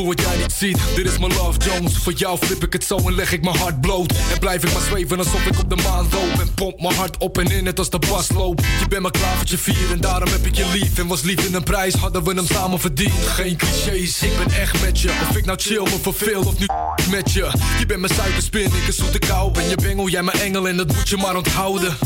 [0.00, 0.78] Voel, wat jij niet ziet.
[0.94, 1.96] Dit is mijn love Jones.
[1.96, 4.12] Voor jou flip ik het zo en leg ik mijn hart bloot.
[4.32, 6.40] En blijf ik maar zweven alsof ik op de maan loop.
[6.40, 8.60] En pomp mijn hart op en in net als de bas loop.
[8.60, 10.98] Je bent mijn klavertje vier en daarom heb ik je lief.
[10.98, 13.12] En was lief in een prijs, hadden we hem samen verdiend.
[13.26, 15.08] Geen clichés, ik ben echt met je.
[15.28, 16.66] Of ik nou chill me verveel of nu
[17.16, 17.50] met je.
[17.78, 19.52] Je bent mijn suikerspin, ik een zoete kou.
[19.52, 21.96] Ben je bengel, jij mijn engel en dat moet je maar onthouden.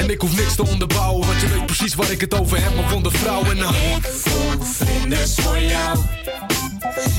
[0.00, 2.74] En ik hoef niks te onderbouwen, want je weet precies waar ik het over heb,
[2.74, 3.42] mijn wonde vrouw.
[3.44, 3.74] En nou...
[3.74, 5.98] Ik voel vlinders voor jou.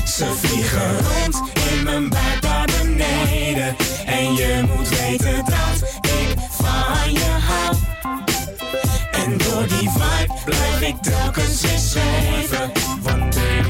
[0.06, 3.76] Ze vliegen rond in mijn buik naar beneden.
[4.06, 7.91] En je moet weten dat ik van je hou.
[9.24, 12.72] En door die vibe blijf ik telkens weer zweven.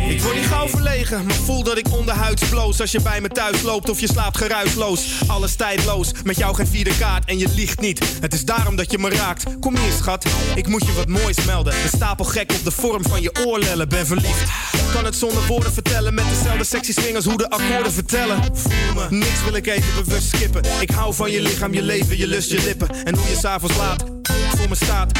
[0.08, 3.28] Ik word niet gauw verlegen, maar voel dat ik onderhuids bloos Als je bij me
[3.28, 5.22] thuis loopt of je slaapt geruisloos.
[5.26, 8.04] Alles tijdloos, met jou geen vierde kaart en je liegt niet.
[8.20, 10.24] Het is daarom dat je me raakt, kom hier schat.
[10.54, 13.88] Ik moet je wat moois melden, een stapel gek op de vorm van je oorlellen.
[13.88, 14.50] Ben verliefd,
[14.92, 16.14] kan het zonder woorden vertellen.
[16.14, 18.42] Met dezelfde sexy swingers hoe de akkoorden vertellen.
[18.52, 20.62] Voel me, niks wil ik even bewust skippen.
[20.80, 23.04] Ik hou van je lichaam, je leven, je lust, je lippen.
[23.04, 24.21] En hoe je s'avonds laat
[24.68, 25.12] me staat.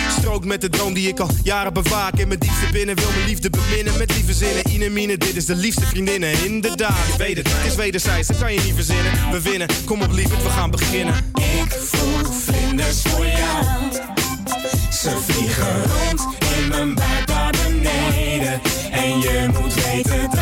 [0.44, 2.14] Met de droom die ik al jaren bewaak.
[2.14, 3.98] In mijn diepste binnen wil mijn liefde beminnen.
[3.98, 6.22] Met lieve zinnen, Ine Mine, dit is de liefste vriendin.
[6.22, 9.12] En inderdaad, je weet het, het is wederzijds, dat kan je niet verzinnen.
[9.30, 11.14] We winnen, kom op lieverd, we gaan beginnen.
[11.34, 13.64] ik voel vlinders voor jou.
[14.92, 16.26] Ze vliegen rond
[16.56, 18.60] in mijn buik naar beneden.
[18.90, 20.41] En je moet weten dat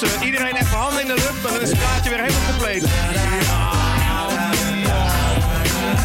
[0.00, 2.82] Dus eh, iedereen even handen in de lucht, dan is het plaatje weer helemaal compleet.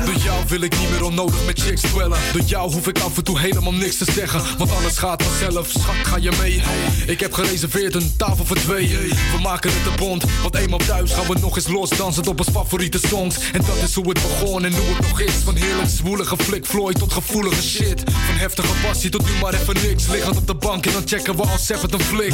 [0.06, 2.20] Door jou wil ik niet meer onnodig met chicks dwellen.
[2.34, 4.42] Door jou hoef ik af en toe helemaal niks te zeggen.
[4.58, 6.62] Want alles gaat vanzelf, schat, ga je mee?
[7.08, 8.88] Ik heb gereserveerd een tafel voor twee.
[8.88, 12.40] We maken het een bond, want eenmaal thuis gaan we nog eens los dansen op
[12.40, 13.38] ons favoriete songs.
[13.52, 15.34] En dat is hoe het begon en hoe het nog is.
[15.44, 18.04] Van heerlijk zwoelige flik Floyd tot gevoelige shit.
[18.26, 20.08] Van heftige passie tot nu maar even niks.
[20.08, 22.34] Liggend op de bank en dan checken we al seven een flik.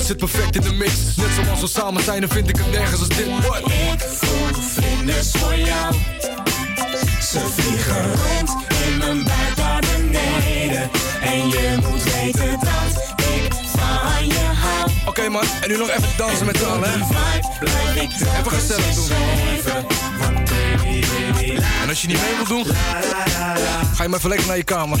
[0.00, 0.92] Alles zit perfect in de mix.
[1.16, 3.26] Net zoals we samen zijn, dan vind ik het nergens als dit.
[3.26, 3.58] What?
[3.58, 5.94] Ik voel vlinders voor jou.
[7.20, 8.50] Ze vliegen rond
[8.84, 10.90] in mijn buik naar beneden.
[11.20, 14.90] En je moet weten dat ik van je hou.
[15.06, 16.96] Oké man, en nu nog even dansen met z'n allen, hè?
[18.00, 19.08] Even gezellig doen.
[21.82, 22.74] En als je niet mee wilt doen,
[23.94, 25.00] ga je maar even lekker naar je kamer.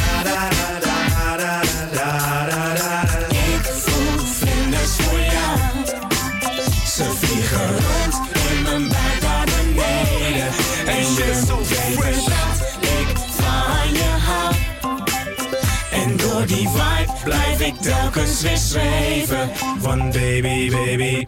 [18.41, 19.49] weer zweven.
[19.79, 21.25] Van baby, baby.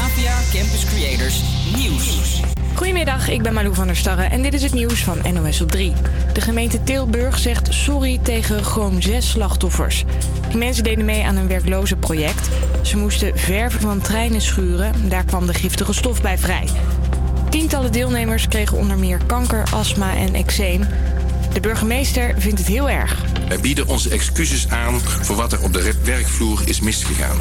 [0.00, 1.42] APA Campus Creators
[1.76, 2.40] Nieuws.
[2.74, 5.70] Goedemiddag, ik ben Malou van der Starre en dit is het nieuws van NOS op
[5.70, 5.92] 3.
[6.32, 10.04] De gemeente Tilburg zegt sorry tegen gewoon zes slachtoffers.
[10.48, 12.48] Die mensen deden mee aan een werklozenproject.
[12.82, 15.08] Ze moesten verven van treinen schuren.
[15.08, 16.68] Daar kwam de giftige stof bij vrij.
[17.48, 20.86] Tientallen deelnemers kregen onder meer kanker, astma en eczeem.
[21.58, 23.24] De burgemeester vindt het heel erg.
[23.48, 27.38] Wij bieden onze excuses aan voor wat er op de werkvloer is misgegaan.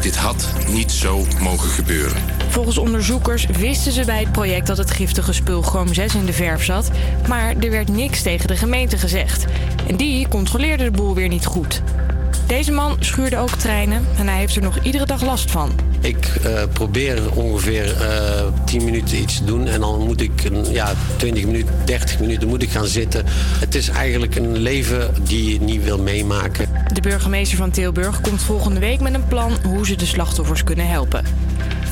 [0.00, 2.22] Dit had niet zo mogen gebeuren.
[2.48, 6.32] Volgens onderzoekers wisten ze bij het project dat het giftige spul Chroom 6 in de
[6.32, 6.90] verf zat.
[7.28, 9.44] Maar er werd niks tegen de gemeente gezegd.
[9.86, 11.82] En die controleerde de boel weer niet goed.
[12.46, 15.70] Deze man schuurde ook treinen en hij heeft er nog iedere dag last van.
[16.00, 20.92] Ik eh, probeer ongeveer eh 10 minuten iets te doen en dan moet ik ja,
[21.16, 23.24] 20 minuten, 30 minuten moet ik gaan zitten.
[23.58, 26.68] Het is eigenlijk een leven die je niet wil meemaken.
[26.92, 30.88] De burgemeester van Tilburg komt volgende week met een plan hoe ze de slachtoffers kunnen
[30.88, 31.24] helpen.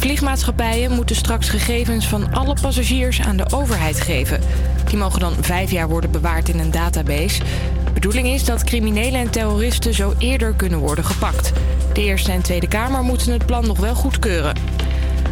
[0.03, 4.41] Vliegmaatschappijen moeten straks gegevens van alle passagiers aan de overheid geven.
[4.89, 7.39] Die mogen dan vijf jaar worden bewaard in een database.
[7.85, 10.15] De bedoeling is dat criminelen en terroristen zo
[10.57, 11.53] kunnen worden gepakt.
[11.93, 14.57] De Eerste en Tweede Kamer moeten het plan nog wel goedkeuren.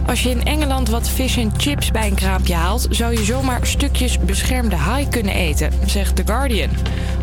[0.06, 3.66] Als je in Engeland wat fish en chips bij een kraampje haalt, zou je zomaar
[3.66, 6.70] stukjes beschermde haai kunnen eten, zegt The Guardian.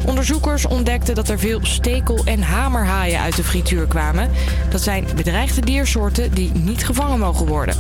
[0.06, 4.30] Onderzoekers ontdekten dat er veel stekel- en hamerhaaien uit de frituur kwamen.
[4.70, 7.76] Dat zijn bedreigde diersoorten die niet gevangen mogen worden.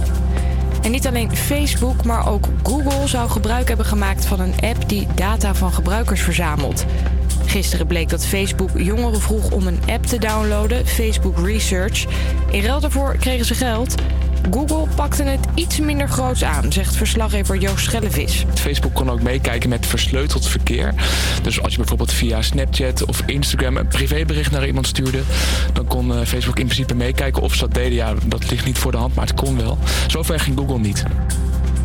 [0.82, 5.08] En niet alleen Facebook, maar ook Google zou gebruik hebben gemaakt van een app die
[5.16, 6.86] data van gebruikers verzamelt.
[7.48, 12.06] Gisteren bleek dat Facebook jongeren vroeg om een app te downloaden, Facebook Research.
[12.52, 13.96] In ruil daarvoor kregen ze geld.
[14.52, 18.46] Google pakte het iets minder groots aan, zegt verslaggever Joost Schellevis.
[18.54, 20.94] Facebook kon ook meekijken met versleuteld verkeer.
[21.44, 25.22] Dus als je bijvoorbeeld via Snapchat of Instagram een privébericht naar iemand stuurde,
[25.74, 27.94] dan kon eh, Facebook in principe meekijken of ze dat deden.
[27.94, 29.78] Ja, dat ligt niet voor de hand, maar het kon wel.
[30.08, 31.04] Zover ging Google niet.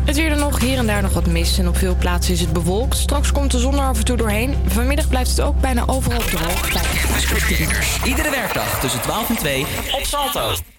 [0.05, 2.39] Het weer dan nog, hier en daar nog wat mist en op veel plaatsen is
[2.39, 2.97] het bewolkt.
[2.97, 4.55] Straks komt de zon er af en toe doorheen.
[4.65, 6.69] Vanmiddag blijft het ook bijna overal droog.
[8.05, 10.72] Iedere werkdag tussen 12 en 2 op Salto.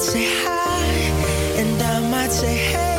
[0.00, 0.86] Say hi,
[1.60, 2.89] and I might say hey,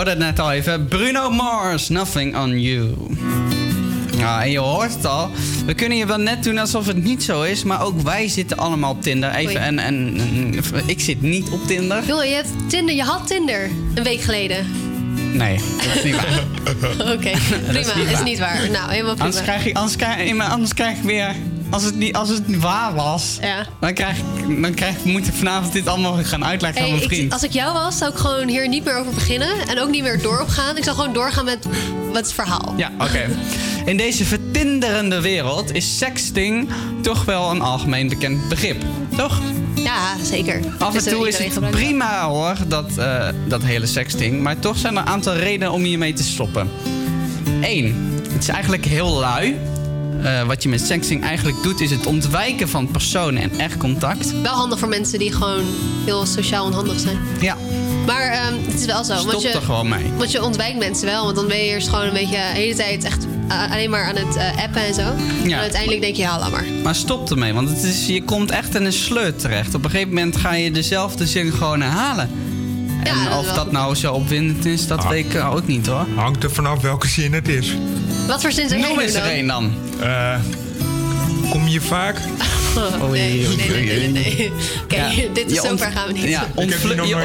[0.00, 0.88] hoorde het net al even.
[0.88, 2.94] Bruno Mars, Nothing on You.
[4.16, 5.30] Ja, en je hoort het al.
[5.66, 8.56] We kunnen je wel net doen alsof het niet zo is, maar ook wij zitten
[8.56, 9.30] allemaal op Tinder.
[9.30, 12.04] Even, en, en, en ik zit niet op Tinder.
[12.06, 14.66] Joh, je hebt Tinder, je had Tinder een week geleden.
[15.32, 16.44] Nee, dat is niet waar.
[17.14, 17.30] Oké,
[17.68, 17.72] prima.
[17.72, 18.24] niet is waar.
[18.24, 18.70] niet waar.
[18.70, 19.24] Nou, helemaal prima.
[19.24, 21.34] Anders krijg, je, anders, krijg, anders krijg ik weer...
[21.70, 23.66] Als het, niet, als het niet waar was, Ja.
[23.80, 27.08] dan, krijg ik, dan krijg, moet ik vanavond dit allemaal gaan uitleggen aan mijn ik,
[27.08, 27.32] vriend.
[27.32, 29.48] als ik jou was, zou ik gewoon hier niet meer over beginnen.
[29.68, 30.76] En ook niet meer door op gaan.
[30.76, 31.66] Ik zou gewoon doorgaan met
[32.06, 32.74] wat het verhaal.
[32.76, 33.28] Ja, oké.
[33.84, 36.68] In deze vertinderende wereld is sexting
[37.02, 38.82] toch wel een algemeen bekend begrip.
[39.16, 39.40] Toch?
[39.74, 40.60] Ja, zeker.
[40.78, 44.42] Af Dus, en eh, toe is het prima hoor, dat, eh, dat hele sexting.
[44.42, 46.70] Maar toch zijn er een aantal redenen om hiermee te stoppen.
[47.60, 49.56] Eén, het is eigenlijk heel lui.
[50.22, 54.40] Eh, wat je met sexting eigenlijk doet, is het ontwijken van personen en echt contact.
[54.42, 55.64] Wel handig voor mensen die gewoon
[56.04, 57.18] heel sociaal onhandig zijn.
[57.40, 57.56] Ja.
[58.06, 59.14] Maar ehm, het is wel zo.
[59.14, 60.12] Stop want je, er gewoon mee.
[60.16, 61.24] Want je ontwijkt mensen wel.
[61.24, 64.04] Want dan ben je eerst gewoon een beetje de hele tijd echt eh, alleen maar
[64.04, 65.12] aan het eh, appen en zo.
[65.44, 66.64] En uiteindelijk denk je, ja, laat maar.
[66.82, 69.74] Maar stop ermee, want het is, je komt echt in een sleur terecht.
[69.74, 72.30] Op een gegeven moment ga je dezelfde zin gewoon herhalen.
[73.04, 76.06] En dat of dat nou zo opwindend is, dat weet ik ook niet hoor.
[76.14, 77.76] Hangt er vanaf welke zin het is.
[78.26, 79.72] Wat voor zin Noem eens er één dan.
[80.00, 80.34] Eh,
[81.50, 82.16] kom je vaak?
[82.76, 84.52] Oh, nee, nee, nee, nee, nee, nee.
[84.82, 86.22] Oké, Ja, dit is zover gaan we niet.
[86.22, 86.46] Ja,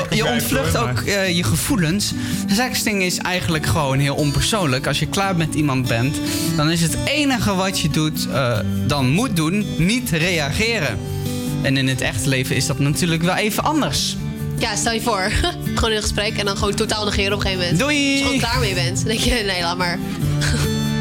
[0.10, 2.14] je, ontvlucht hoor, ook eh, je gevoelens.
[2.52, 4.88] Sexting is eigenlijk gewoon heel onpersoonlijk.
[4.88, 6.16] Als je klaar met iemand bent,
[6.56, 10.98] dan is het enige wat je doet, eh, dan moet doen, niet reageren.
[11.62, 14.16] En in het echte leven is dat natuurlijk wel even anders.
[14.58, 15.32] Ja, stel je voor.
[15.76, 17.80] gewoon in een gesprek en dan gewoon totaal negeren op een gegeven moment.
[17.80, 18.10] Doei!
[18.10, 18.98] Als je gewoon klaar mee bent.
[18.98, 20.00] Dan denk je, nee, laat maar.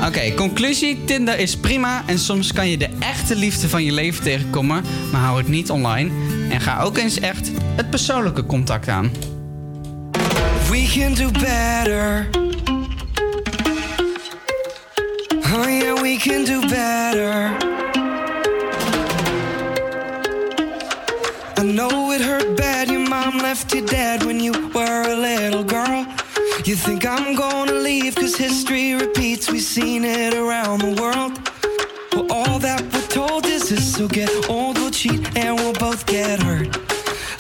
[0.07, 1.05] Oké, conclusie.
[1.05, 5.21] Tinder is prima en soms kan je de echte liefde van je leven tegenkomen, maar
[5.21, 6.11] hou het niet online.
[6.51, 9.13] En ga ook eens echt het persoonlijke contact aan.
[10.71, 12.29] We can do better.
[15.55, 17.57] Oh yeah, we can do better.
[21.59, 22.89] I know it hurt bad.
[22.89, 26.14] Your mom left you dead when you were a little girl.
[26.63, 29.51] You think I'm gonna leave cause history repeats.
[29.51, 31.33] We've seen it around the world.
[32.13, 33.95] Well, all that we're told is this.
[33.95, 36.69] So get old, we'll cheat, and we'll both get hurt.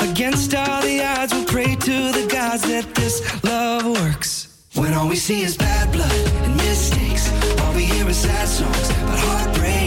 [0.01, 4.49] Against all the odds, we'll pray to the gods that this love works.
[4.74, 6.12] When all we see is bad blood
[6.45, 7.31] and mistakes,
[7.61, 9.84] all we hear is sad songs about heartbreaks.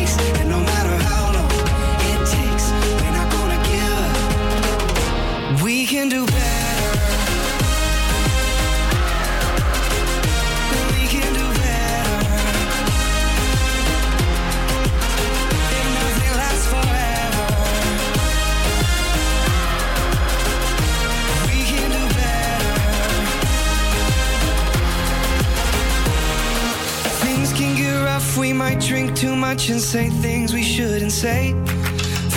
[28.18, 31.54] Rough, we might drink too much and say things we shouldn't say.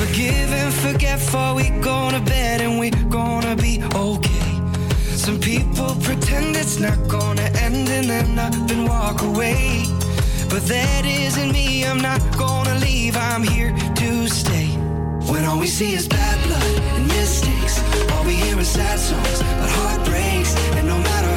[0.01, 4.52] Forgive and forget before we go to bed and we're gonna be okay.
[5.24, 9.85] Some people pretend it's not gonna end and then up and walk away.
[10.52, 14.69] But that isn't me, I'm not gonna leave, I'm here to stay.
[15.31, 17.74] When all we see is bad blood and mistakes,
[18.12, 20.52] all we hear is sad songs about heartbreaks.
[20.77, 21.30] And no matter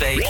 [0.00, 0.29] Cafe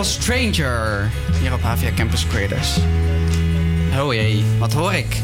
[0.00, 1.10] Beautiful Stranger.
[1.40, 2.76] Hier op HVA Campus Creators.
[3.98, 5.16] Oh jee, wat hoor ik?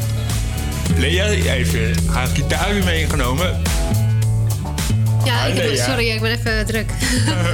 [0.97, 1.81] Lea heeft eh,
[2.13, 3.63] haar gitaar weer meegenomen.
[5.25, 5.85] Ja, ik heb, Lea.
[5.85, 6.91] sorry, ik ben even druk.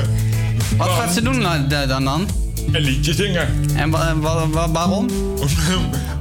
[0.76, 2.04] Wat gaat ze doen dan dan?
[2.04, 2.28] dan?
[2.72, 3.48] Een liedje zingen.
[3.76, 5.08] En wa- wa- wa- waarom?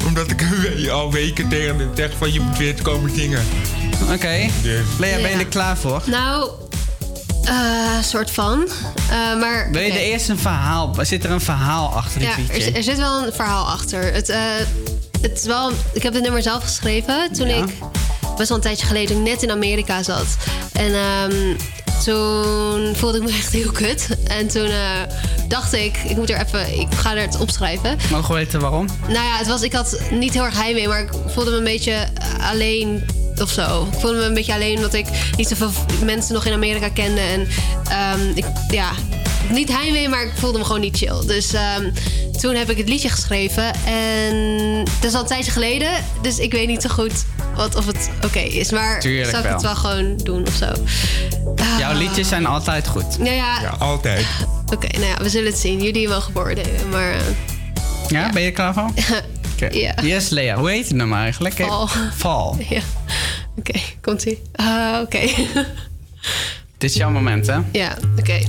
[0.05, 0.45] Omdat ik
[0.91, 3.41] al weken tegen hem zeg van je moet weer te komen zingen.
[4.13, 4.47] Oké.
[4.61, 4.81] Dus.
[4.99, 6.01] Lea, ben je er klaar voor?
[6.05, 6.49] Nou,
[7.43, 8.67] eh soort van.
[9.09, 9.97] Eh, maar, Wil je oké.
[9.97, 10.95] er eerst een verhaal...
[11.01, 12.61] Zit er een verhaal achter dit Ja, er, liedje?
[12.61, 14.13] zit- er zit wel een verhaal achter.
[14.13, 14.39] Het, eh,
[15.21, 17.65] het is wel, ik heb het nummer zelf geschreven toen ik
[18.37, 20.25] best wel een tijdje geleden net in Amerika zat.
[20.73, 21.55] En ehm,
[22.03, 24.07] toen voelde ik me echt heel kut.
[24.27, 24.69] En toen
[25.47, 27.97] dacht ik, ik moet er even, ik ga er het opschrijven.
[28.11, 28.85] Mogen we weten waarom?
[29.01, 31.63] Nou ja, het was, ik had niet heel erg heimwee, maar ik voelde me een
[31.63, 32.07] beetje
[32.51, 33.05] alleen
[33.39, 33.87] of zo.
[33.91, 35.05] Ik voelde me een beetje alleen omdat ik
[35.37, 35.71] niet zoveel
[36.05, 37.21] mensen nog in Amerika kende.
[37.21, 37.47] En
[37.89, 38.89] ehm, ik, ja,
[39.49, 41.25] niet heimwee, maar ik voelde me gewoon niet chill.
[41.25, 41.89] Dus ehm,
[42.39, 43.71] toen heb ik het liedje geschreven.
[43.85, 45.89] En dat is al een tijdje geleden,
[46.21, 47.13] dus ik weet niet zo goed
[47.55, 48.71] wat, of het oké is.
[48.71, 49.73] Maar Tuurlijk zal ik het wel.
[49.73, 50.65] wel gewoon doen of zo?
[51.79, 53.17] Jouw liedjes zijn altijd goed.
[53.17, 54.25] Nou ja, altijd.
[54.73, 55.81] oké, nou ja, we zullen het zien.
[55.81, 57.11] Jullie mogen beoordelen, maar...
[57.11, 57.19] eh,
[58.07, 58.89] Ja, ben je er klaar voor?
[59.53, 59.67] Oké.
[59.77, 59.93] Ja.
[60.01, 60.55] Yes, Lea.
[60.57, 61.55] Hoe heet het nummer eigenlijk?
[61.55, 61.89] Val.
[62.17, 62.57] Val.
[62.69, 62.81] Ja,
[63.71, 64.41] oké, komt-ie.
[64.55, 65.19] Ah, oké.
[66.77, 67.59] Dit is jouw moment, hè?
[67.71, 68.39] Ja, oké.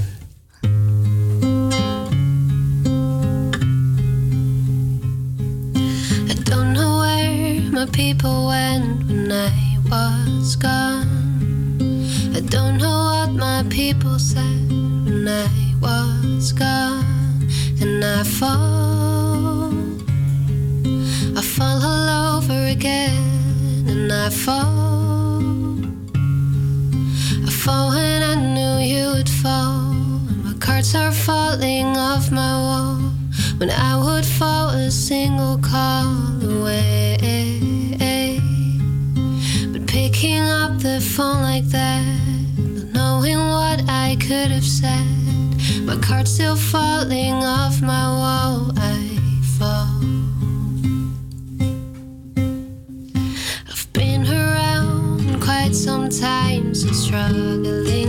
[6.28, 11.07] I don't know where my people went when I was gone.
[12.35, 14.70] I don't know what my people said
[15.05, 17.05] when I was gone.
[17.81, 19.73] And I fall,
[21.36, 25.11] I fall all over again, and I fall.
[27.64, 29.94] Fall when I knew you would fall.
[30.43, 32.97] My cards are falling off my wall.
[33.59, 37.18] When I would fall a single call away.
[39.72, 42.05] But picking up the phone like that,
[42.59, 45.06] not knowing what I could have said.
[45.84, 48.72] My cards still falling off my wall.
[57.12, 58.02] Struggling,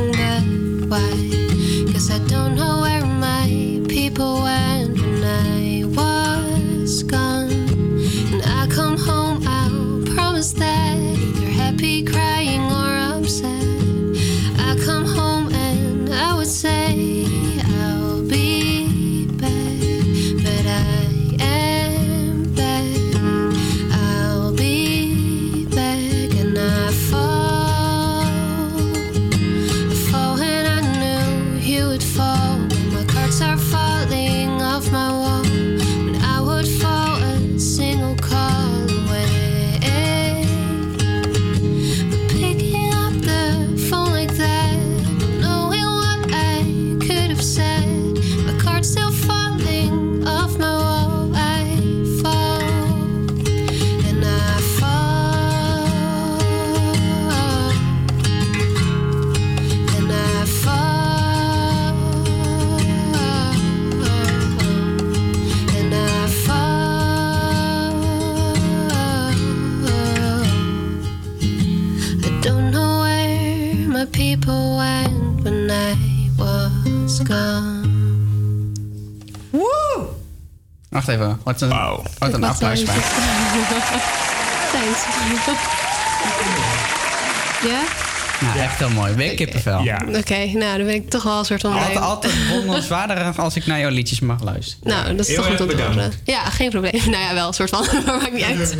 [81.05, 81.39] Wacht even.
[81.43, 81.69] Wat een,
[82.19, 82.95] wat een applaus bij.
[84.73, 85.03] Thanks.
[87.63, 87.81] Ja?
[88.39, 89.13] Nou, echt heel mooi.
[89.13, 89.80] Weer kippenvel.
[90.17, 91.73] Oké, nou dan ben ik toch wel een soort van...
[91.73, 94.88] Altijd, altijd wonderenswaardiger als ik naar jouw liedjes mag luisteren.
[94.88, 96.13] Nou, dat is toch goed om te horen.
[96.23, 97.01] Ja, geen probleem.
[97.13, 98.75] Nou ja, wel een soort van, maar maakt niet uit.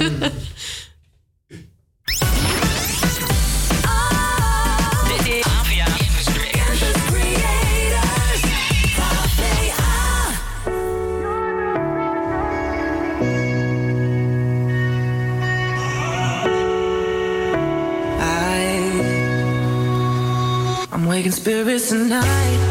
[21.94, 22.62] Tonight,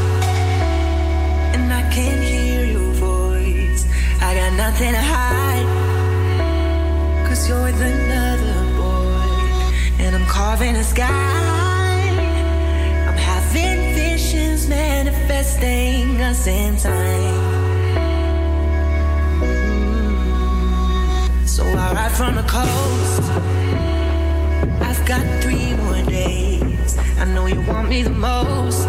[1.54, 3.86] and I can hear your voice.
[4.20, 5.68] I got nothing to hide,
[7.28, 11.06] cause you're with another boy, and I'm carving a sky.
[13.08, 17.52] I'm having visions manifesting us in time.
[21.46, 23.22] So I ride from the coast.
[24.82, 25.71] I've got three.
[27.22, 28.88] I know you want me the most.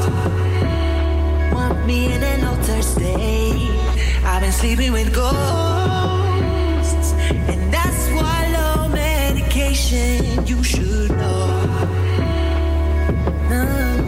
[1.53, 3.69] Want me in an altered state.
[4.25, 5.37] I've been sleeping with ghosts,
[7.29, 10.47] and that's why low medication.
[10.47, 11.45] You should know.
[13.49, 14.02] Mm.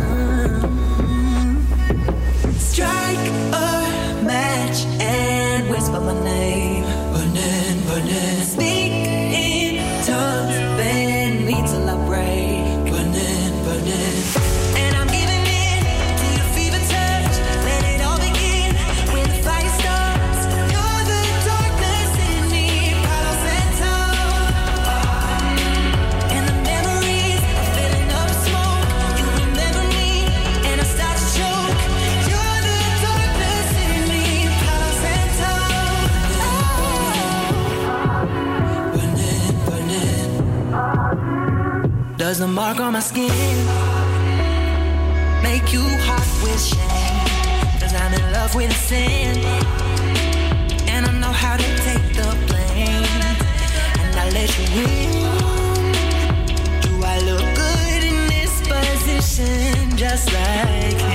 [42.25, 43.29] Does the mark on my skin
[45.43, 47.79] make you hot with shame?
[47.79, 49.37] Cause I'm in love with sin.
[50.89, 53.05] And I know how to take the blame.
[54.01, 55.11] And I let you in.
[56.81, 59.95] Do I look good in this position?
[59.95, 61.14] Just like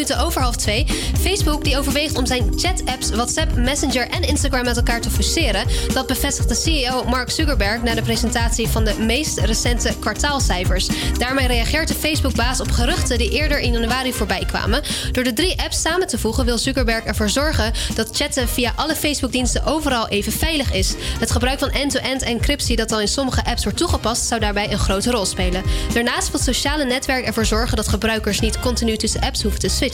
[0.00, 0.86] minuten over half twee.
[1.20, 5.66] Facebook die overweegt om zijn chat-apps WhatsApp, Messenger en Instagram met elkaar te fuseren.
[5.92, 10.88] Dat bevestigde CEO Mark Zuckerberg na de presentatie van de meest recente kwartaalcijfers.
[11.18, 14.82] Daarmee reageert de Facebook-baas op geruchten die eerder in januari voorbij kwamen.
[15.12, 18.94] Door de drie apps samen te voegen wil Zuckerberg ervoor zorgen dat chatten via alle
[18.94, 20.94] Facebook-diensten overal even veilig is.
[21.18, 24.78] Het gebruik van end-to-end encryptie dat al in sommige apps wordt toegepast, zou daarbij een
[24.78, 25.62] grote rol spelen.
[25.92, 29.68] Daarnaast wil het sociale netwerk ervoor zorgen dat gebruikers niet continu tussen apps hoeven te
[29.68, 29.89] switchen.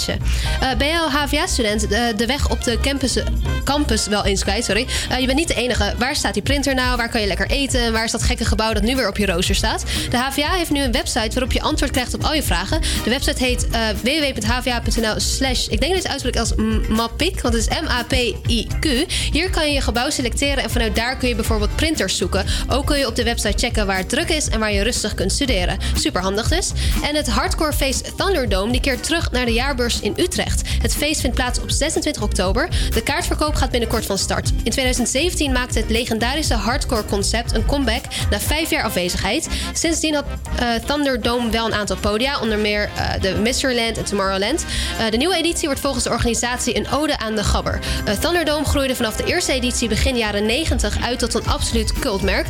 [0.61, 1.81] Eh, ben al HVA-student?
[1.89, 3.17] De, de weg op de campus,
[3.65, 4.87] campus wel eens kwijt, sorry.
[5.09, 5.95] Eh, je bent niet de enige.
[5.99, 6.97] Waar staat die printer nou?
[6.97, 7.93] Waar kan je lekker eten?
[7.93, 9.85] Waar is dat gekke gebouw dat nu weer op je rooster staat?
[10.11, 12.81] De HVA heeft nu een website waarop je antwoord krijgt op al je vragen.
[13.05, 17.55] De website heet eh, www.hva.nl slash, ik denk dat het uitspreekt als M- MAPIC, want
[17.55, 18.85] het is M-A-P-I-Q.
[19.33, 22.45] Hier kan je je gebouw selecteren en vanuit daar kun je bijvoorbeeld printers zoeken.
[22.69, 25.15] Ook kun je op de website checken waar het druk is en waar je rustig
[25.15, 25.79] kunt studeren.
[25.97, 26.71] Super handig dus.
[27.03, 30.63] En het hardcore feest Thunderdome die keert terug naar de jaarbeurs in Utrecht.
[30.83, 32.69] Het feest vindt plaats op 26 oktober.
[32.95, 34.53] De kaartverkoop gaat binnenkort van start.
[34.63, 39.49] In 2017 maakte het legendarische hardcore concept een comeback na vijf jaar afwezigheid.
[39.73, 40.25] Sindsdien had
[40.59, 44.65] eh, Thunderdome wel een aantal podia, onder meer eh, de Mysteryland en Tomorrowland.
[44.99, 47.79] Eh, de nieuwe editie wordt volgens de organisatie een ode aan de gabber.
[48.21, 52.47] Thunderdome groeide vanaf de eerste editie begin jaren 90 uit tot een absoluut cultmerk.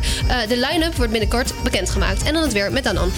[0.49, 2.23] De line-up wordt binnenkort bekendgemaakt.
[2.23, 3.13] En dan het weer met Danan.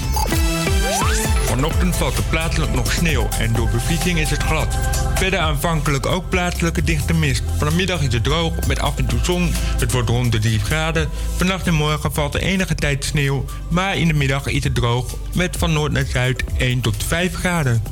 [1.48, 4.78] Vanochtend valt er plaatselijk nog sneeuw en door bevriezing is het glad.
[5.14, 7.42] Verder aanvankelijk ook plaatselijke dichte mist.
[7.56, 9.50] Vanmiddag is het droog met af en toe zon.
[9.54, 11.08] Het wordt rond de 3 graden.
[11.36, 13.44] Vannacht en morgen valt er enige tijd sneeuw.
[13.68, 17.34] Maar in de middag is het droog met van noord naar zuid 1 tot 5
[17.34, 17.82] graden.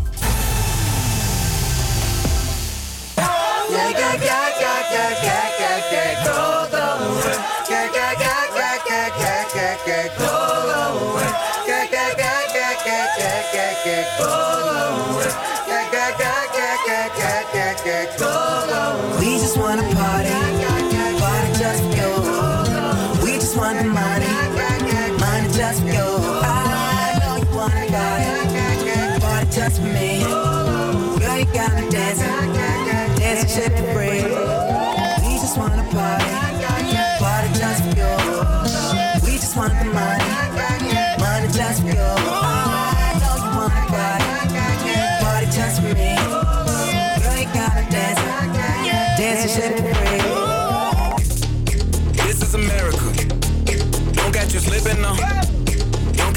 [14.07, 15.56] We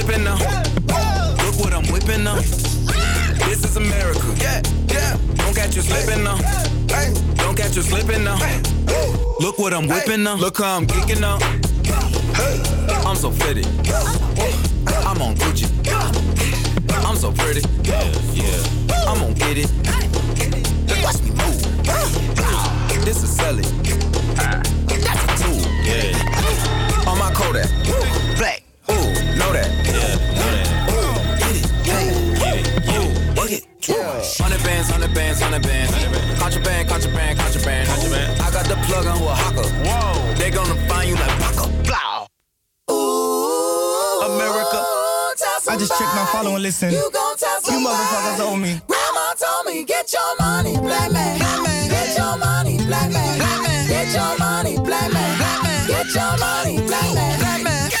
[0.00, 0.38] slipping now.
[1.44, 2.36] Look what I'm whipping now.
[2.36, 4.34] This is America.
[4.38, 5.16] Yeah, yeah.
[5.34, 6.38] Don't catch you slipping now.
[7.36, 8.38] Don't catch you slipping now.
[9.40, 10.36] Look what I'm whipping now.
[10.36, 11.38] Look how I'm kicking now.
[13.06, 13.66] I'm so fitted.
[15.04, 15.66] I'm on Gucci.
[17.04, 17.62] I'm so pretty.
[17.82, 18.04] Yeah,
[18.34, 19.08] yeah.
[19.08, 19.70] I'm gonna get it.
[21.02, 21.60] Watch me move.
[23.04, 23.66] This is selling.
[24.36, 25.60] That's a tool.
[25.82, 27.10] Yeah.
[27.10, 27.68] On my Kodak.
[28.36, 28.57] Black.
[35.38, 36.40] Bands, hundred bands.
[36.40, 37.88] Contraband, contraband, contraband.
[37.88, 38.40] Contraband.
[38.42, 39.68] I got the plug on who a hawker.
[39.84, 40.34] Whoa.
[40.34, 41.68] They gonna find you like Paco.
[41.86, 42.26] Blow.
[44.26, 44.84] America.
[45.70, 46.90] I just checked my follow and listen.
[46.90, 48.80] You, motherfuckers owe me.
[48.86, 51.38] Grandma told me, get your money, black man.
[51.88, 53.38] Get your money, black man.
[53.88, 55.86] Get your money, black man.
[55.86, 57.38] Get your money, black man.
[57.90, 57.97] Get down.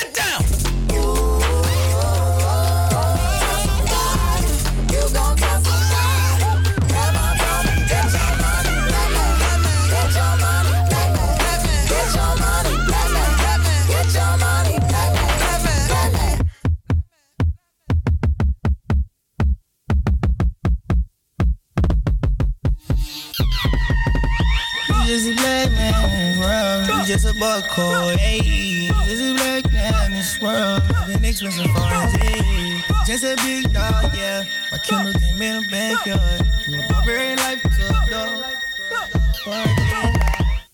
[27.38, 28.90] Boy cold, ayy.
[29.06, 29.64] This is black
[30.06, 30.82] in this world.
[31.06, 32.82] Been expensive foreigns, ayy.
[33.06, 34.42] Just a big dog, yeah.
[34.72, 36.46] My Kindle came in the backyard.
[36.68, 38.44] My barbarian life took dog.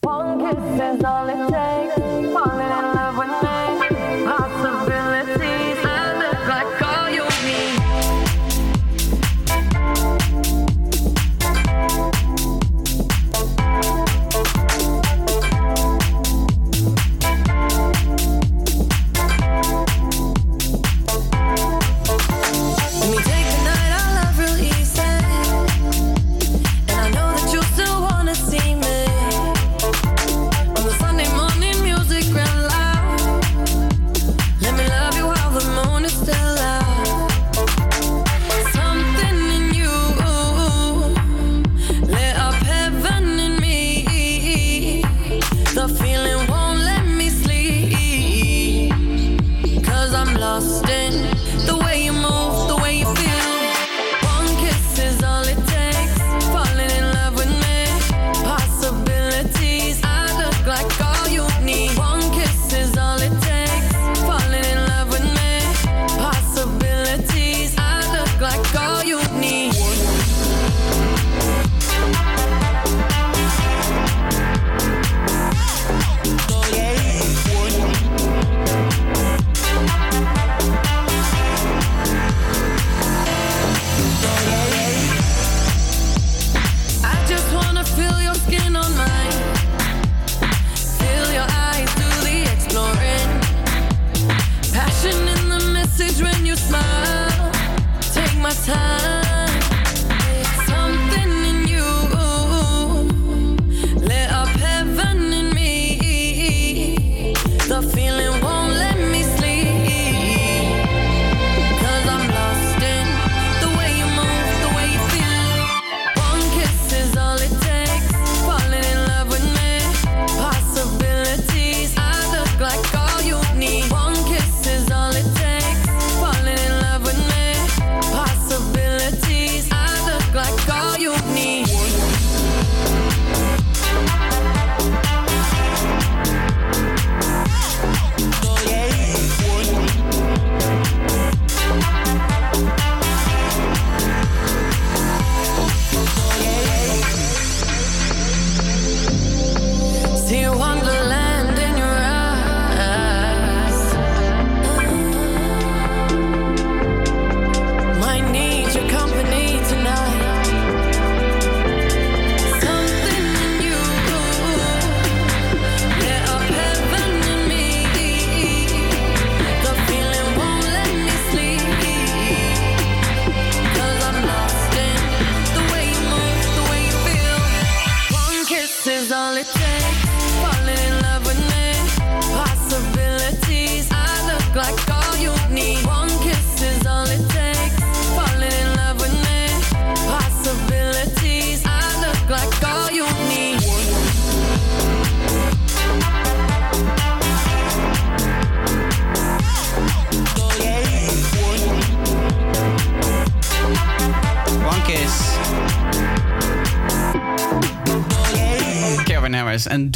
[0.01, 1.97] One kiss is all it takes.
[2.33, 3.64] Falling in love with me.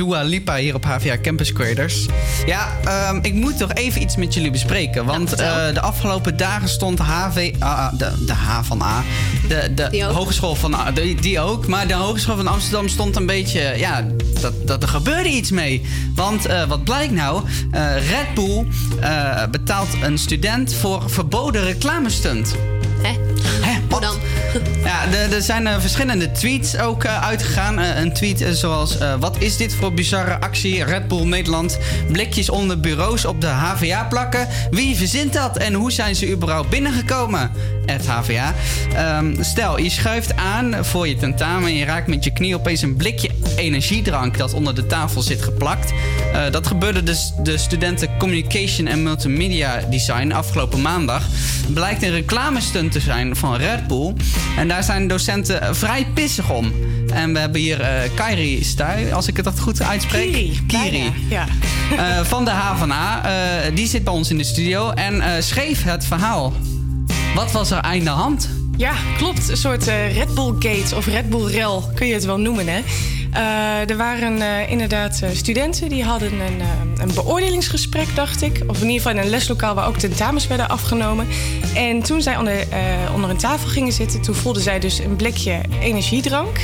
[0.09, 2.07] Dua Lipa hier op HVA Campus Creators.
[2.47, 5.05] Ja, ehm, ik moet toch even iets met jullie bespreken.
[5.05, 9.03] Want eh, de afgelopen dagen stond HV, ah, de, de H van A,
[9.49, 11.67] de, de Hogeschool van A, die, die ook.
[11.67, 14.07] Maar de Hogeschool van Amsterdam stond een beetje, ja,
[14.41, 15.83] dat, dat er gebeurde iets mee.
[16.15, 17.43] Want eh, wat blijkt nou?
[17.71, 18.67] Eh, Red Bull
[19.51, 22.55] betaalt een student voor verboden reclamestunt.
[23.03, 23.13] Hè?
[23.89, 24.17] Hoe dan?
[24.89, 27.79] Ja, er zijn eh, verschillende tweets ook eh, uitgegaan.
[27.79, 30.85] Eh, een tweet zoals: Wat is dit voor bizarre actie?
[30.85, 31.79] Red Bull Nederland.
[32.13, 34.49] Blikjes onder bureaus op de HVA plakken.
[34.71, 37.51] Wie verzint dat en hoe zijn ze überhaupt binnengekomen?
[37.87, 38.55] Het HVA.
[38.95, 42.83] Ehm, stel, je schuift aan voor je tentamen en je raakt met je knie opeens
[42.83, 45.93] een blikje energiedrank dat onder de tafel zit geplakt.
[46.51, 51.23] Dat gebeurde dus de studenten Communication en Multimedia Design afgelopen maandag.
[51.69, 54.15] Blijkt een reclamestunt te zijn van Red Bull.
[54.57, 56.73] En daar zijn docenten vrij pissig om.
[57.13, 60.33] En we hebben hier eh Kairi Stuy, als ik het dat goed uitspreek.
[60.33, 61.13] Kiri, Kiri.
[61.29, 61.47] Ja.
[61.99, 63.25] Eh, van de HVA.
[63.25, 66.53] Eh die zit bij ons in de studio en schreef het verhaal.
[67.35, 68.49] Wat was er aan de hand?
[68.77, 69.49] Ja, klopt.
[69.49, 72.81] Een soort Red Bull Gate of Red Bull Rel kun je het wel noemen, hè?
[73.33, 76.61] Eh, er waren eh, inderdaad eh, studenten die hadden een,
[77.01, 78.63] een beoordelingsgesprek, dacht ik.
[78.67, 81.27] Of in ieder geval in een leslokaal waar ook tentamens werden afgenomen.
[81.75, 82.67] En toen zij onder,
[83.15, 86.59] onder een tafel gingen zitten, toen voelden zij dus een blikje energiedrank.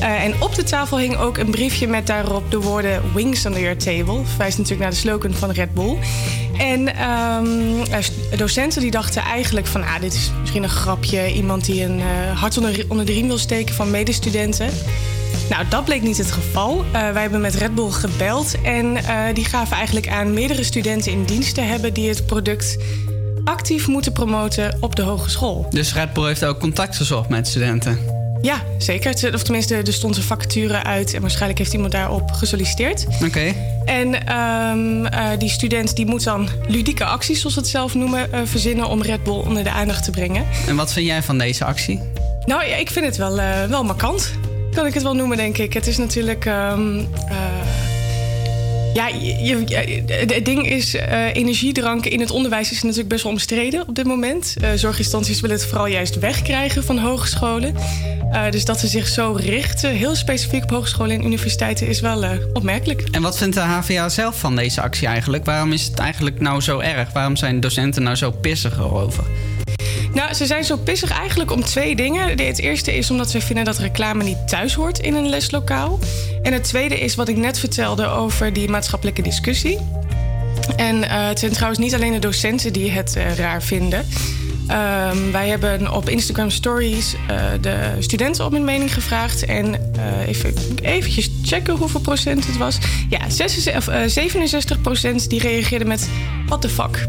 [0.00, 3.76] En op de tafel hing ook een briefje met daarop de woorden Wings under your
[3.76, 4.24] table.
[4.24, 5.98] Verwijst natuurlijk naar de slogan van Red Bull.
[6.58, 9.82] En ehm, eh, docenten die dachten eigenlijk van...
[9.82, 11.32] Ah, dit is misschien een grapje.
[11.32, 12.00] Iemand die een
[12.34, 14.70] hart onder, onder de riem wil steken van medestudenten.
[15.48, 16.84] Nou, dat bleek niet het geval.
[16.92, 18.54] Eh, wij hebben met Red Bull gebeld.
[18.62, 21.94] En eh, die gaven eigenlijk aan meerdere studenten in dienst te hebben...
[21.94, 22.76] die het product
[23.44, 25.66] actief moeten promoten op de hogeschool.
[25.70, 27.98] Dus Red Bull heeft ook contact gezocht met studenten.
[28.42, 29.34] Ja, zeker.
[29.34, 31.14] Of tenminste, er stond een vacature uit...
[31.14, 33.06] en waarschijnlijk heeft iemand daarop gesolliciteerd.
[33.24, 33.54] Oké.
[33.84, 38.48] En ehm, eh, die student die moet dan ludieke acties, zoals ze het zelf noemen,
[38.48, 40.44] verzinnen om Red Bull onder de aandacht te brengen.
[40.66, 42.00] En wat vind jij van deze actie?
[42.44, 44.32] Nou ja, ik vind het wel, eh, wel markant.
[44.78, 45.72] Kan ik het wel noemen, denk ik.
[45.72, 46.44] Het is natuurlijk.
[46.44, 46.98] ehm,
[47.28, 47.36] eh,
[48.94, 49.64] ja, je,
[50.06, 54.06] het- ding is, eh, energiedrank in het onderwijs is natuurlijk best wel omstreden op dit
[54.06, 54.54] moment.
[54.60, 57.74] Eh, zorginstanties willen het vooral juist wegkrijgen van hogescholen.
[58.50, 63.02] Dus dat ze zich zo richten, heel specifiek op hogescholen en universiteiten, is wel opmerkelijk.
[63.10, 65.44] En wat vindt de HVA zelf van deze actie eigenlijk?
[65.44, 67.12] Waarom is het eigenlijk nou zo erg?
[67.12, 69.24] Waarom zijn docenten nou zo pissig erover?
[70.14, 72.38] Nou, ze zijn zo pissig eigenlijk om twee dingen.
[72.38, 75.98] Het eerste is omdat ze vinden dat reclame niet thuis hoort in een leslokaal.
[76.42, 79.78] En het tweede is wat ik net vertelde over die maatschappelijke discussie.
[80.76, 84.06] En eh, het zijn trouwens niet alleen de docenten die het eh, raar vinden.
[84.68, 89.44] Ehm, wij hebben op Instagram Stories eh, de studenten om hun mening gevraagd.
[89.44, 89.92] En
[90.26, 92.78] even eventjes checken hoeveel procent het was.
[93.08, 96.08] Ja, 66, of, eh, 67 procent die reageerden met...
[96.46, 97.06] What the fuck?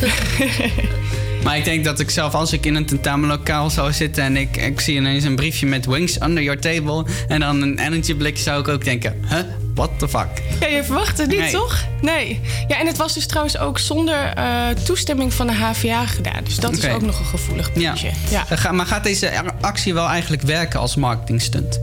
[1.46, 4.56] Maar ik denk dat ik zelf, als ik in een tentamenlokaal zou zitten en ik,
[4.56, 8.60] ik zie ineens een briefje met wings under your table en dan een energieblik, zou
[8.60, 9.38] ik ook denken: huh?
[9.74, 10.26] What the fuck?
[10.60, 11.52] Ja, je verwacht het niet, Nee.
[11.52, 11.84] toch?
[12.00, 12.40] Nee.
[12.68, 16.44] Ja, en het was dus trouwens ook zonder eh, toestemming van de HVA gedaan.
[16.44, 18.10] Dus dat is ook nog een gevoelig puntje.
[18.30, 18.44] Ja.
[18.48, 21.80] Ga- Maar gaat deze actie wel eigenlijk werken als marketingstunt?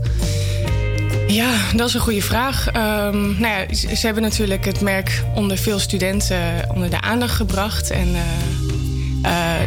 [1.26, 2.68] Ja, dat is een goede vraag.
[2.68, 6.38] Ehm, nou ja, ze, ze hebben natuurlijk het merk onder veel studenten
[6.74, 7.90] onder de aandacht gebracht.
[7.90, 8.63] En eh, eh,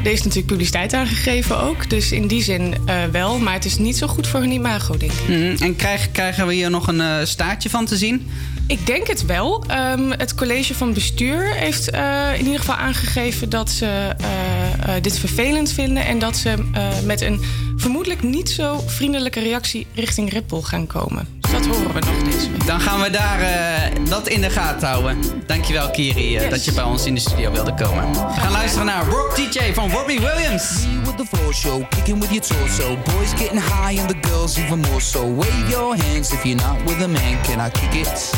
[0.04, 1.90] er is natuurlijk publiciteit aangegeven ook.
[1.90, 3.40] Dus in die zin eh, wel.
[3.40, 5.28] Maar het is niet zo goed voor hun imago, denk ik.
[5.28, 5.64] Mhm.
[5.64, 8.28] En krijg, krijgen we hier nog een eh, staartje van te zien?
[8.68, 9.64] Ik denk het wel.
[9.68, 15.04] Ehm, het college van bestuur heeft eh, in ieder geval aangegeven dat ze eh, eh,
[15.04, 16.06] dit vervelend vinden.
[16.06, 17.42] En dat ze eh, met een
[17.78, 21.28] vermoedelijk niet zo vriendelijke reactie richting Red Bull gaan komen.
[21.42, 22.66] Dus dat horen we nog deze week.
[22.66, 25.18] Dan gaan we daar eh, dat in de gaten houden.
[25.46, 28.12] Dankjewel, Kiri, eh, dat je bij ons in de studio wilde komen.
[28.12, 30.86] We gaan luisteren naar Rock DJ van Robbie Williams.
[31.18, 32.96] with the floor show, kicking with your torso.
[32.96, 35.26] Boys getting high and the girls even more so.
[35.26, 37.44] Wave your hands if you're not with a man.
[37.44, 38.32] Can I kick it?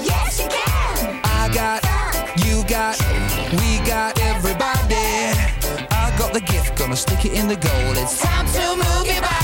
[0.00, 1.20] Yes, you can.
[1.24, 1.82] I got,
[2.46, 2.98] you got,
[3.52, 5.03] we got everybody.
[6.34, 7.92] The gift, gonna stick it in the goal.
[7.96, 9.43] It's time to move your body.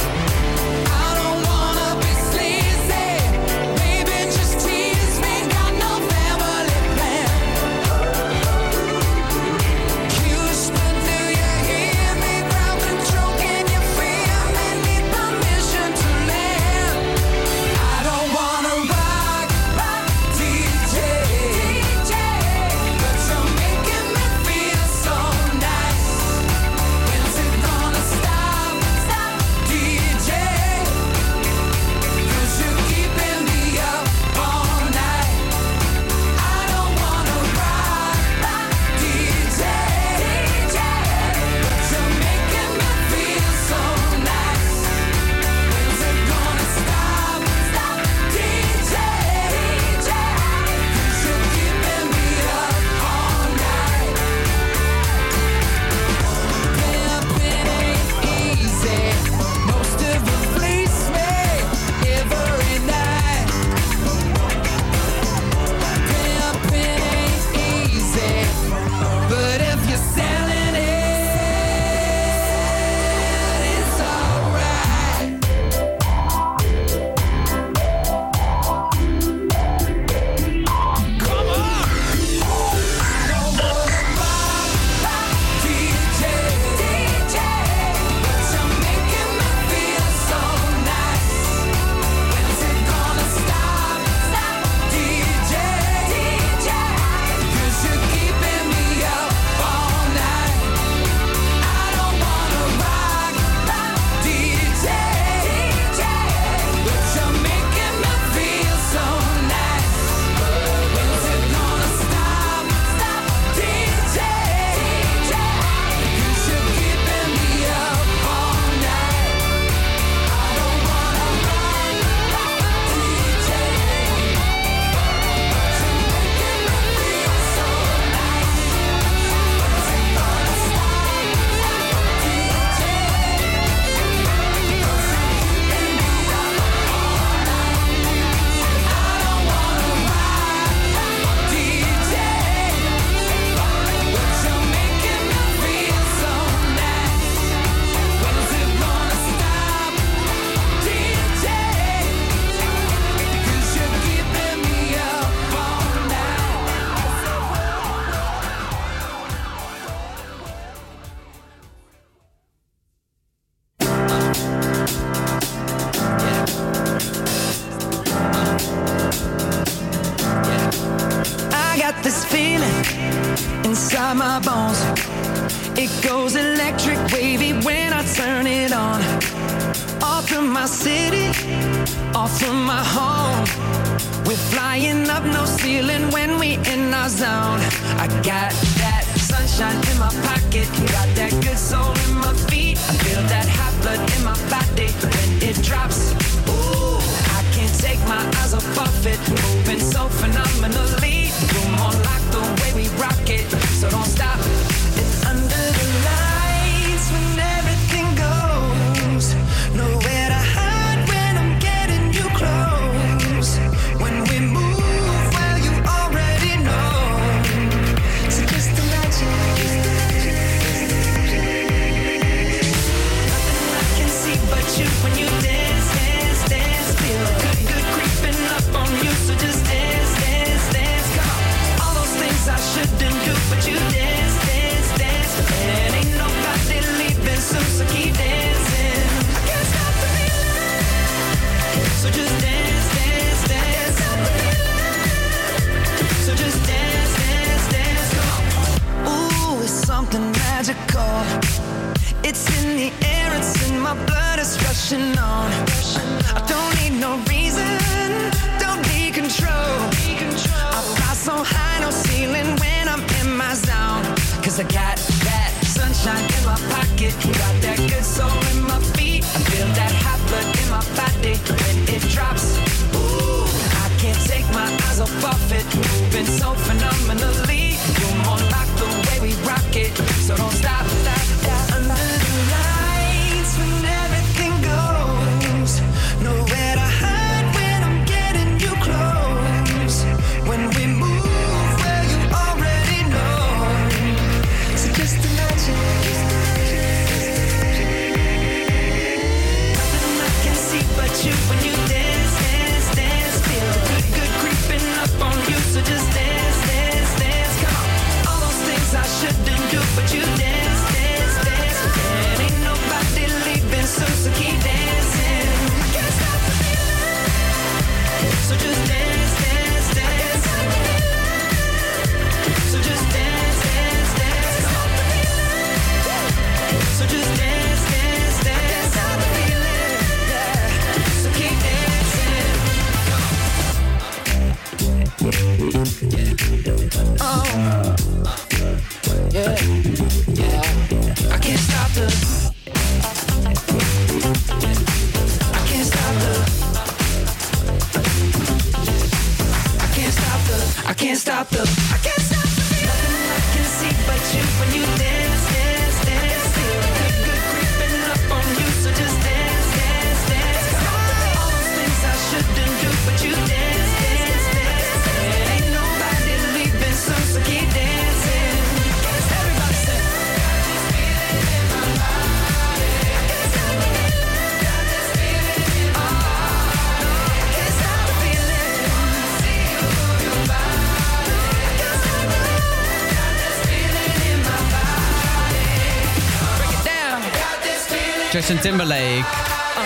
[388.51, 389.23] Justin Timberlake.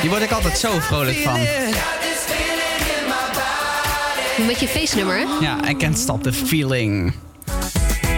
[0.02, 1.40] Die word ik altijd zo vrolijk van.
[4.38, 5.46] Een beetje feestnummer, hè?
[5.46, 7.14] Ja, I can't stop the feeling.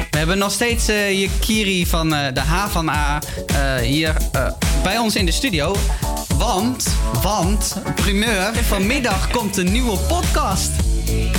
[0.09, 4.15] We hebben nog steeds eh, je Kiri van eh, de H van A eh, hier
[4.83, 5.75] bij ons in de studio.
[6.37, 6.87] Want,
[7.21, 10.86] want, primeur, vanmiddag komt een nieuwe podcast.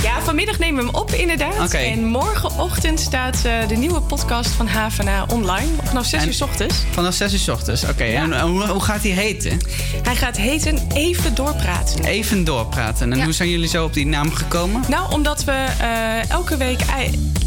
[0.03, 1.73] Ja, vanmiddag nemen we hem op inderdaad.
[1.73, 5.67] En morgenochtend staat eh, de nieuwe podcast van HVA online.
[5.83, 6.75] Vanaf 6 uur 's ochtends.
[6.91, 8.03] Vanaf 6 uur 's ochtends, oké.
[8.03, 9.59] En eh, hoe, hoe gaat die heten?
[10.03, 12.03] Hij gaat heten Even Doorpraten.
[12.05, 13.11] Even doorpraten.
[13.11, 13.23] En Ja.
[13.23, 14.83] hoe zijn jullie zo op die naam gekomen?
[14.87, 16.79] Nou, omdat we eh, elke week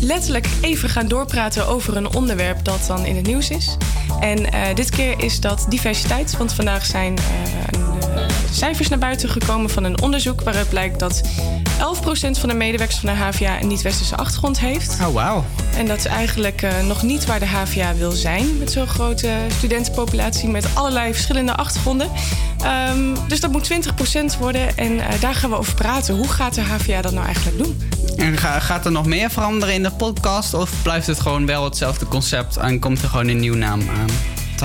[0.00, 3.76] letterlijk even gaan doorpraten over een onderwerp dat dan in het nieuws is.
[4.20, 7.14] En dit keer is dat diversiteit, want vandaag zijn
[8.52, 11.20] cijfers naar buiten gekomen van een onderzoek waaruit blijkt dat
[11.82, 14.96] 11% van de medewerkers van de HVA een niet-westerse achtergrond heeft.
[15.00, 15.44] Oh, wauw.
[15.76, 19.30] En dat is eigenlijk eh, nog niet waar de HVA wil zijn met zo'n grote
[19.56, 22.08] studentenpopulatie met allerlei verschillende achtergronden.
[22.64, 26.14] Ehm, dus dat moet 20% worden en eh, daar gaan we over praten.
[26.16, 27.82] Hoe gaat de HVA dat nou eigenlijk doen?
[28.16, 30.54] En ga- gaat er nog meer veranderen in de podcast?
[30.54, 34.06] Of blijft het gewoon wel hetzelfde concept en komt er gewoon een nieuwe naam aan?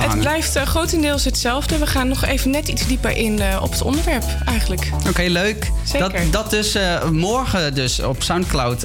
[0.02, 1.78] Te Het blijft eh, grotendeels hetzelfde.
[1.78, 4.90] We gaan nog even net iets dieper in eh, op het onderwerp eigenlijk.
[5.08, 5.70] Oké, leuk.
[5.84, 6.12] Zeker.
[6.12, 8.80] Dat, dat dus eh, morgen dus op Soundcloud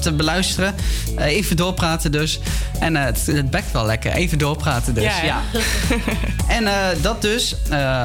[0.00, 0.74] te beluisteren.
[1.18, 2.40] Even doorpraten dus.
[2.80, 4.12] En het, het bekt wel lekker.
[4.12, 5.04] Even doorpraten dus.
[5.04, 5.42] Ja, Ja?
[6.48, 6.68] En
[7.02, 7.56] dat dus.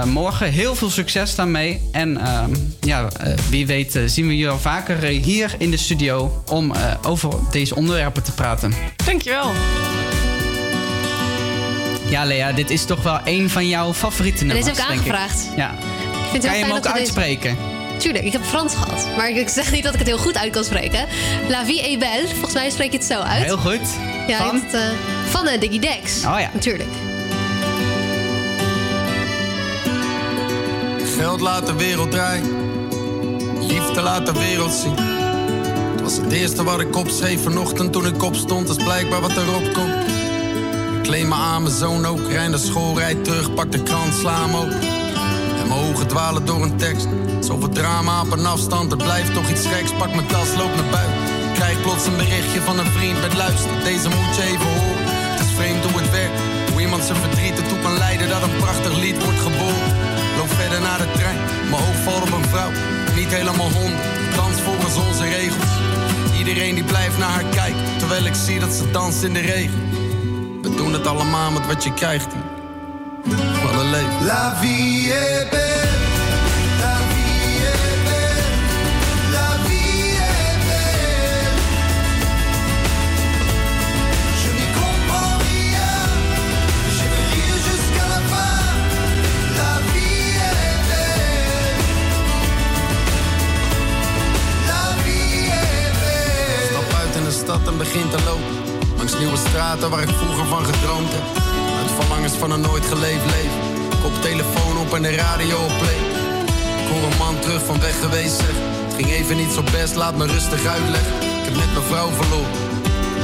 [0.05, 1.81] morgen heel veel succes daarmee.
[1.91, 3.07] En ehm, ja,
[3.49, 6.43] wie weet zien we je al vaker hier in de studio...
[6.49, 8.73] om over deze onderwerpen te praten.
[9.05, 9.51] Dankjewel.
[12.11, 15.47] Ja, Lea, dit is toch wel een van jouw favoriete nummers, deze heb ik aangevraagd.
[15.55, 15.71] Ja.
[15.71, 15.77] Ik
[16.31, 17.57] vind het Kan heel je hem fijn ook dat we deze- uitspreken?
[17.97, 19.07] Tuurlijk, ik heb Frans gehad.
[19.17, 21.05] Maar ik zeg niet dat ik het heel goed uit kan spreken.
[21.47, 22.27] La vie est belle.
[22.31, 23.43] Volgens mij spreek je het zo uit.
[23.43, 23.79] Heel goed.
[24.27, 24.55] Ja, Van?
[24.55, 24.81] heb het, eh,
[25.29, 26.17] van eh, Diggy Dex.
[26.25, 26.49] Oh ja.
[26.53, 26.89] Natuurlijk.
[31.17, 32.45] Geld laat de wereld draaien.
[33.59, 34.95] Liefde laat de wereld zien.
[35.91, 38.67] Het was het eerste wat ik opschreef vanochtend toen ik opstond.
[38.67, 40.20] Dat is blijkbaar wat erop komt.
[41.01, 42.19] Ik kleed me aan, mijn zoon ook.
[42.29, 44.81] Rij naar school, rijd terug, pak de krant, sla hem open.
[45.59, 47.07] En mijn ogen dwalen door een tekst.
[47.39, 49.91] Zoveel drama op een afstand, er blijft toch iets geks.
[49.97, 51.17] Pak mijn tas, loop naar buiten.
[51.53, 53.71] Krijg plots een berichtje van een vriend met luister.
[53.83, 55.05] Deze moet je even horen.
[55.31, 56.39] Het is vreemd hoe het werkt.
[56.71, 59.91] Hoe iemand zijn verdriet ertoe kan leiden dat een prachtig lied wordt geboren.
[60.37, 62.71] Loop verder naar de trein, mijn oog valt op een vrouw.
[63.15, 65.71] Niet helemaal honderd, dans volgens onze regels.
[66.37, 69.90] Iedereen die blijft naar haar kijken, terwijl ik zie dat ze danst in de regen.
[70.61, 72.27] We doen het allemaal met wat je krijgt.
[73.63, 74.25] Wat een leven.
[74.25, 75.71] La vie est belle,
[97.31, 98.50] stad en begin te lopen.
[99.01, 101.43] Langs nieuwe straten waar ik vroeger van gedroomd heb.
[101.77, 103.61] Uit verlangens van een nooit geleefd leven.
[104.01, 105.99] Kop telefoon op en de radio op play.
[106.81, 108.55] Ik hoor een man terug van weg geweest zeg.
[108.85, 111.13] Het ging even niet zo best, laat me rustig uitleggen.
[111.15, 112.51] Ik heb net mijn vrouw verloren.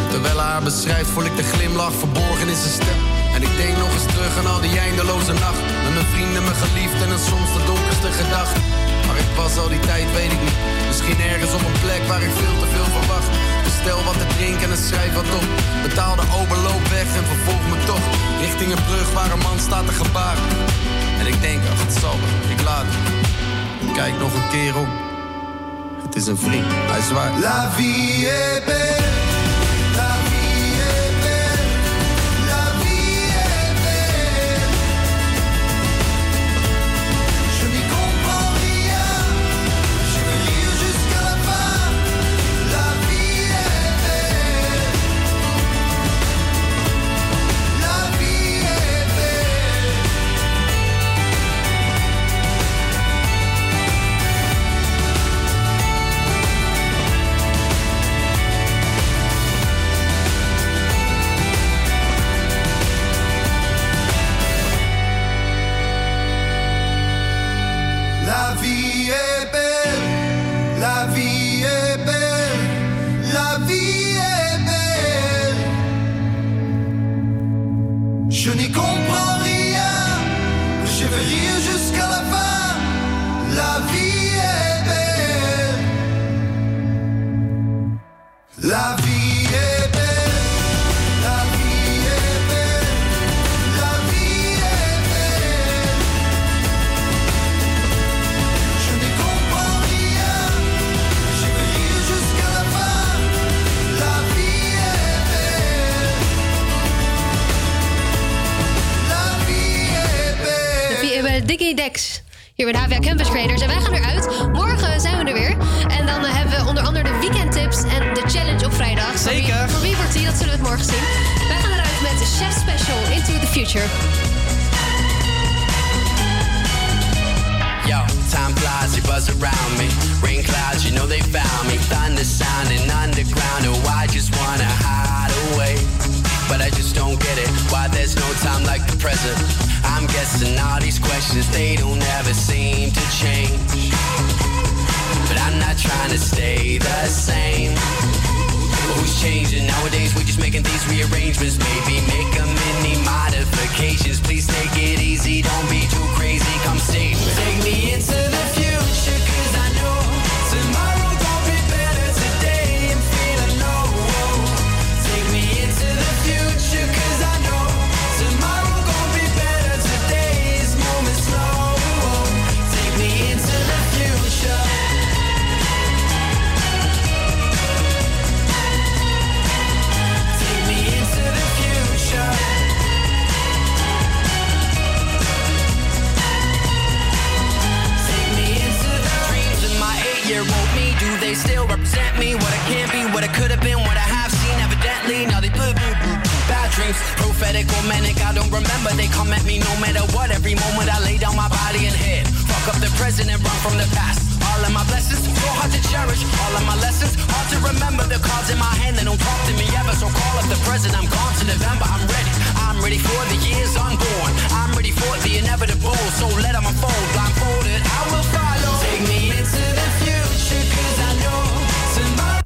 [0.09, 3.16] Terwijl haar beschrijft, voel ik de glimlach verborgen in zijn stem.
[3.37, 5.61] En ik denk nog eens terug aan al die eindeloze nacht.
[5.83, 8.61] Met mijn vrienden, mijn geliefden en soms de donkerste gedachten.
[9.07, 10.59] Waar ik was al die tijd, weet ik niet.
[10.87, 13.29] Misschien ergens op een plek waar ik veel te veel verwacht.
[13.63, 15.47] Bestel wat te drinken en schrijf wat op.
[15.87, 18.05] Betaal de overloop weg en vervolg me toch.
[18.45, 20.47] Richting een brug waar een man staat te gebaren.
[21.19, 22.89] En ik denk, ach, het zal wel, ik laat.
[23.99, 24.89] Kijk nog een keer om.
[26.05, 27.39] Het is een vriend, hij zwaait.
[27.45, 29.26] La vie est belle,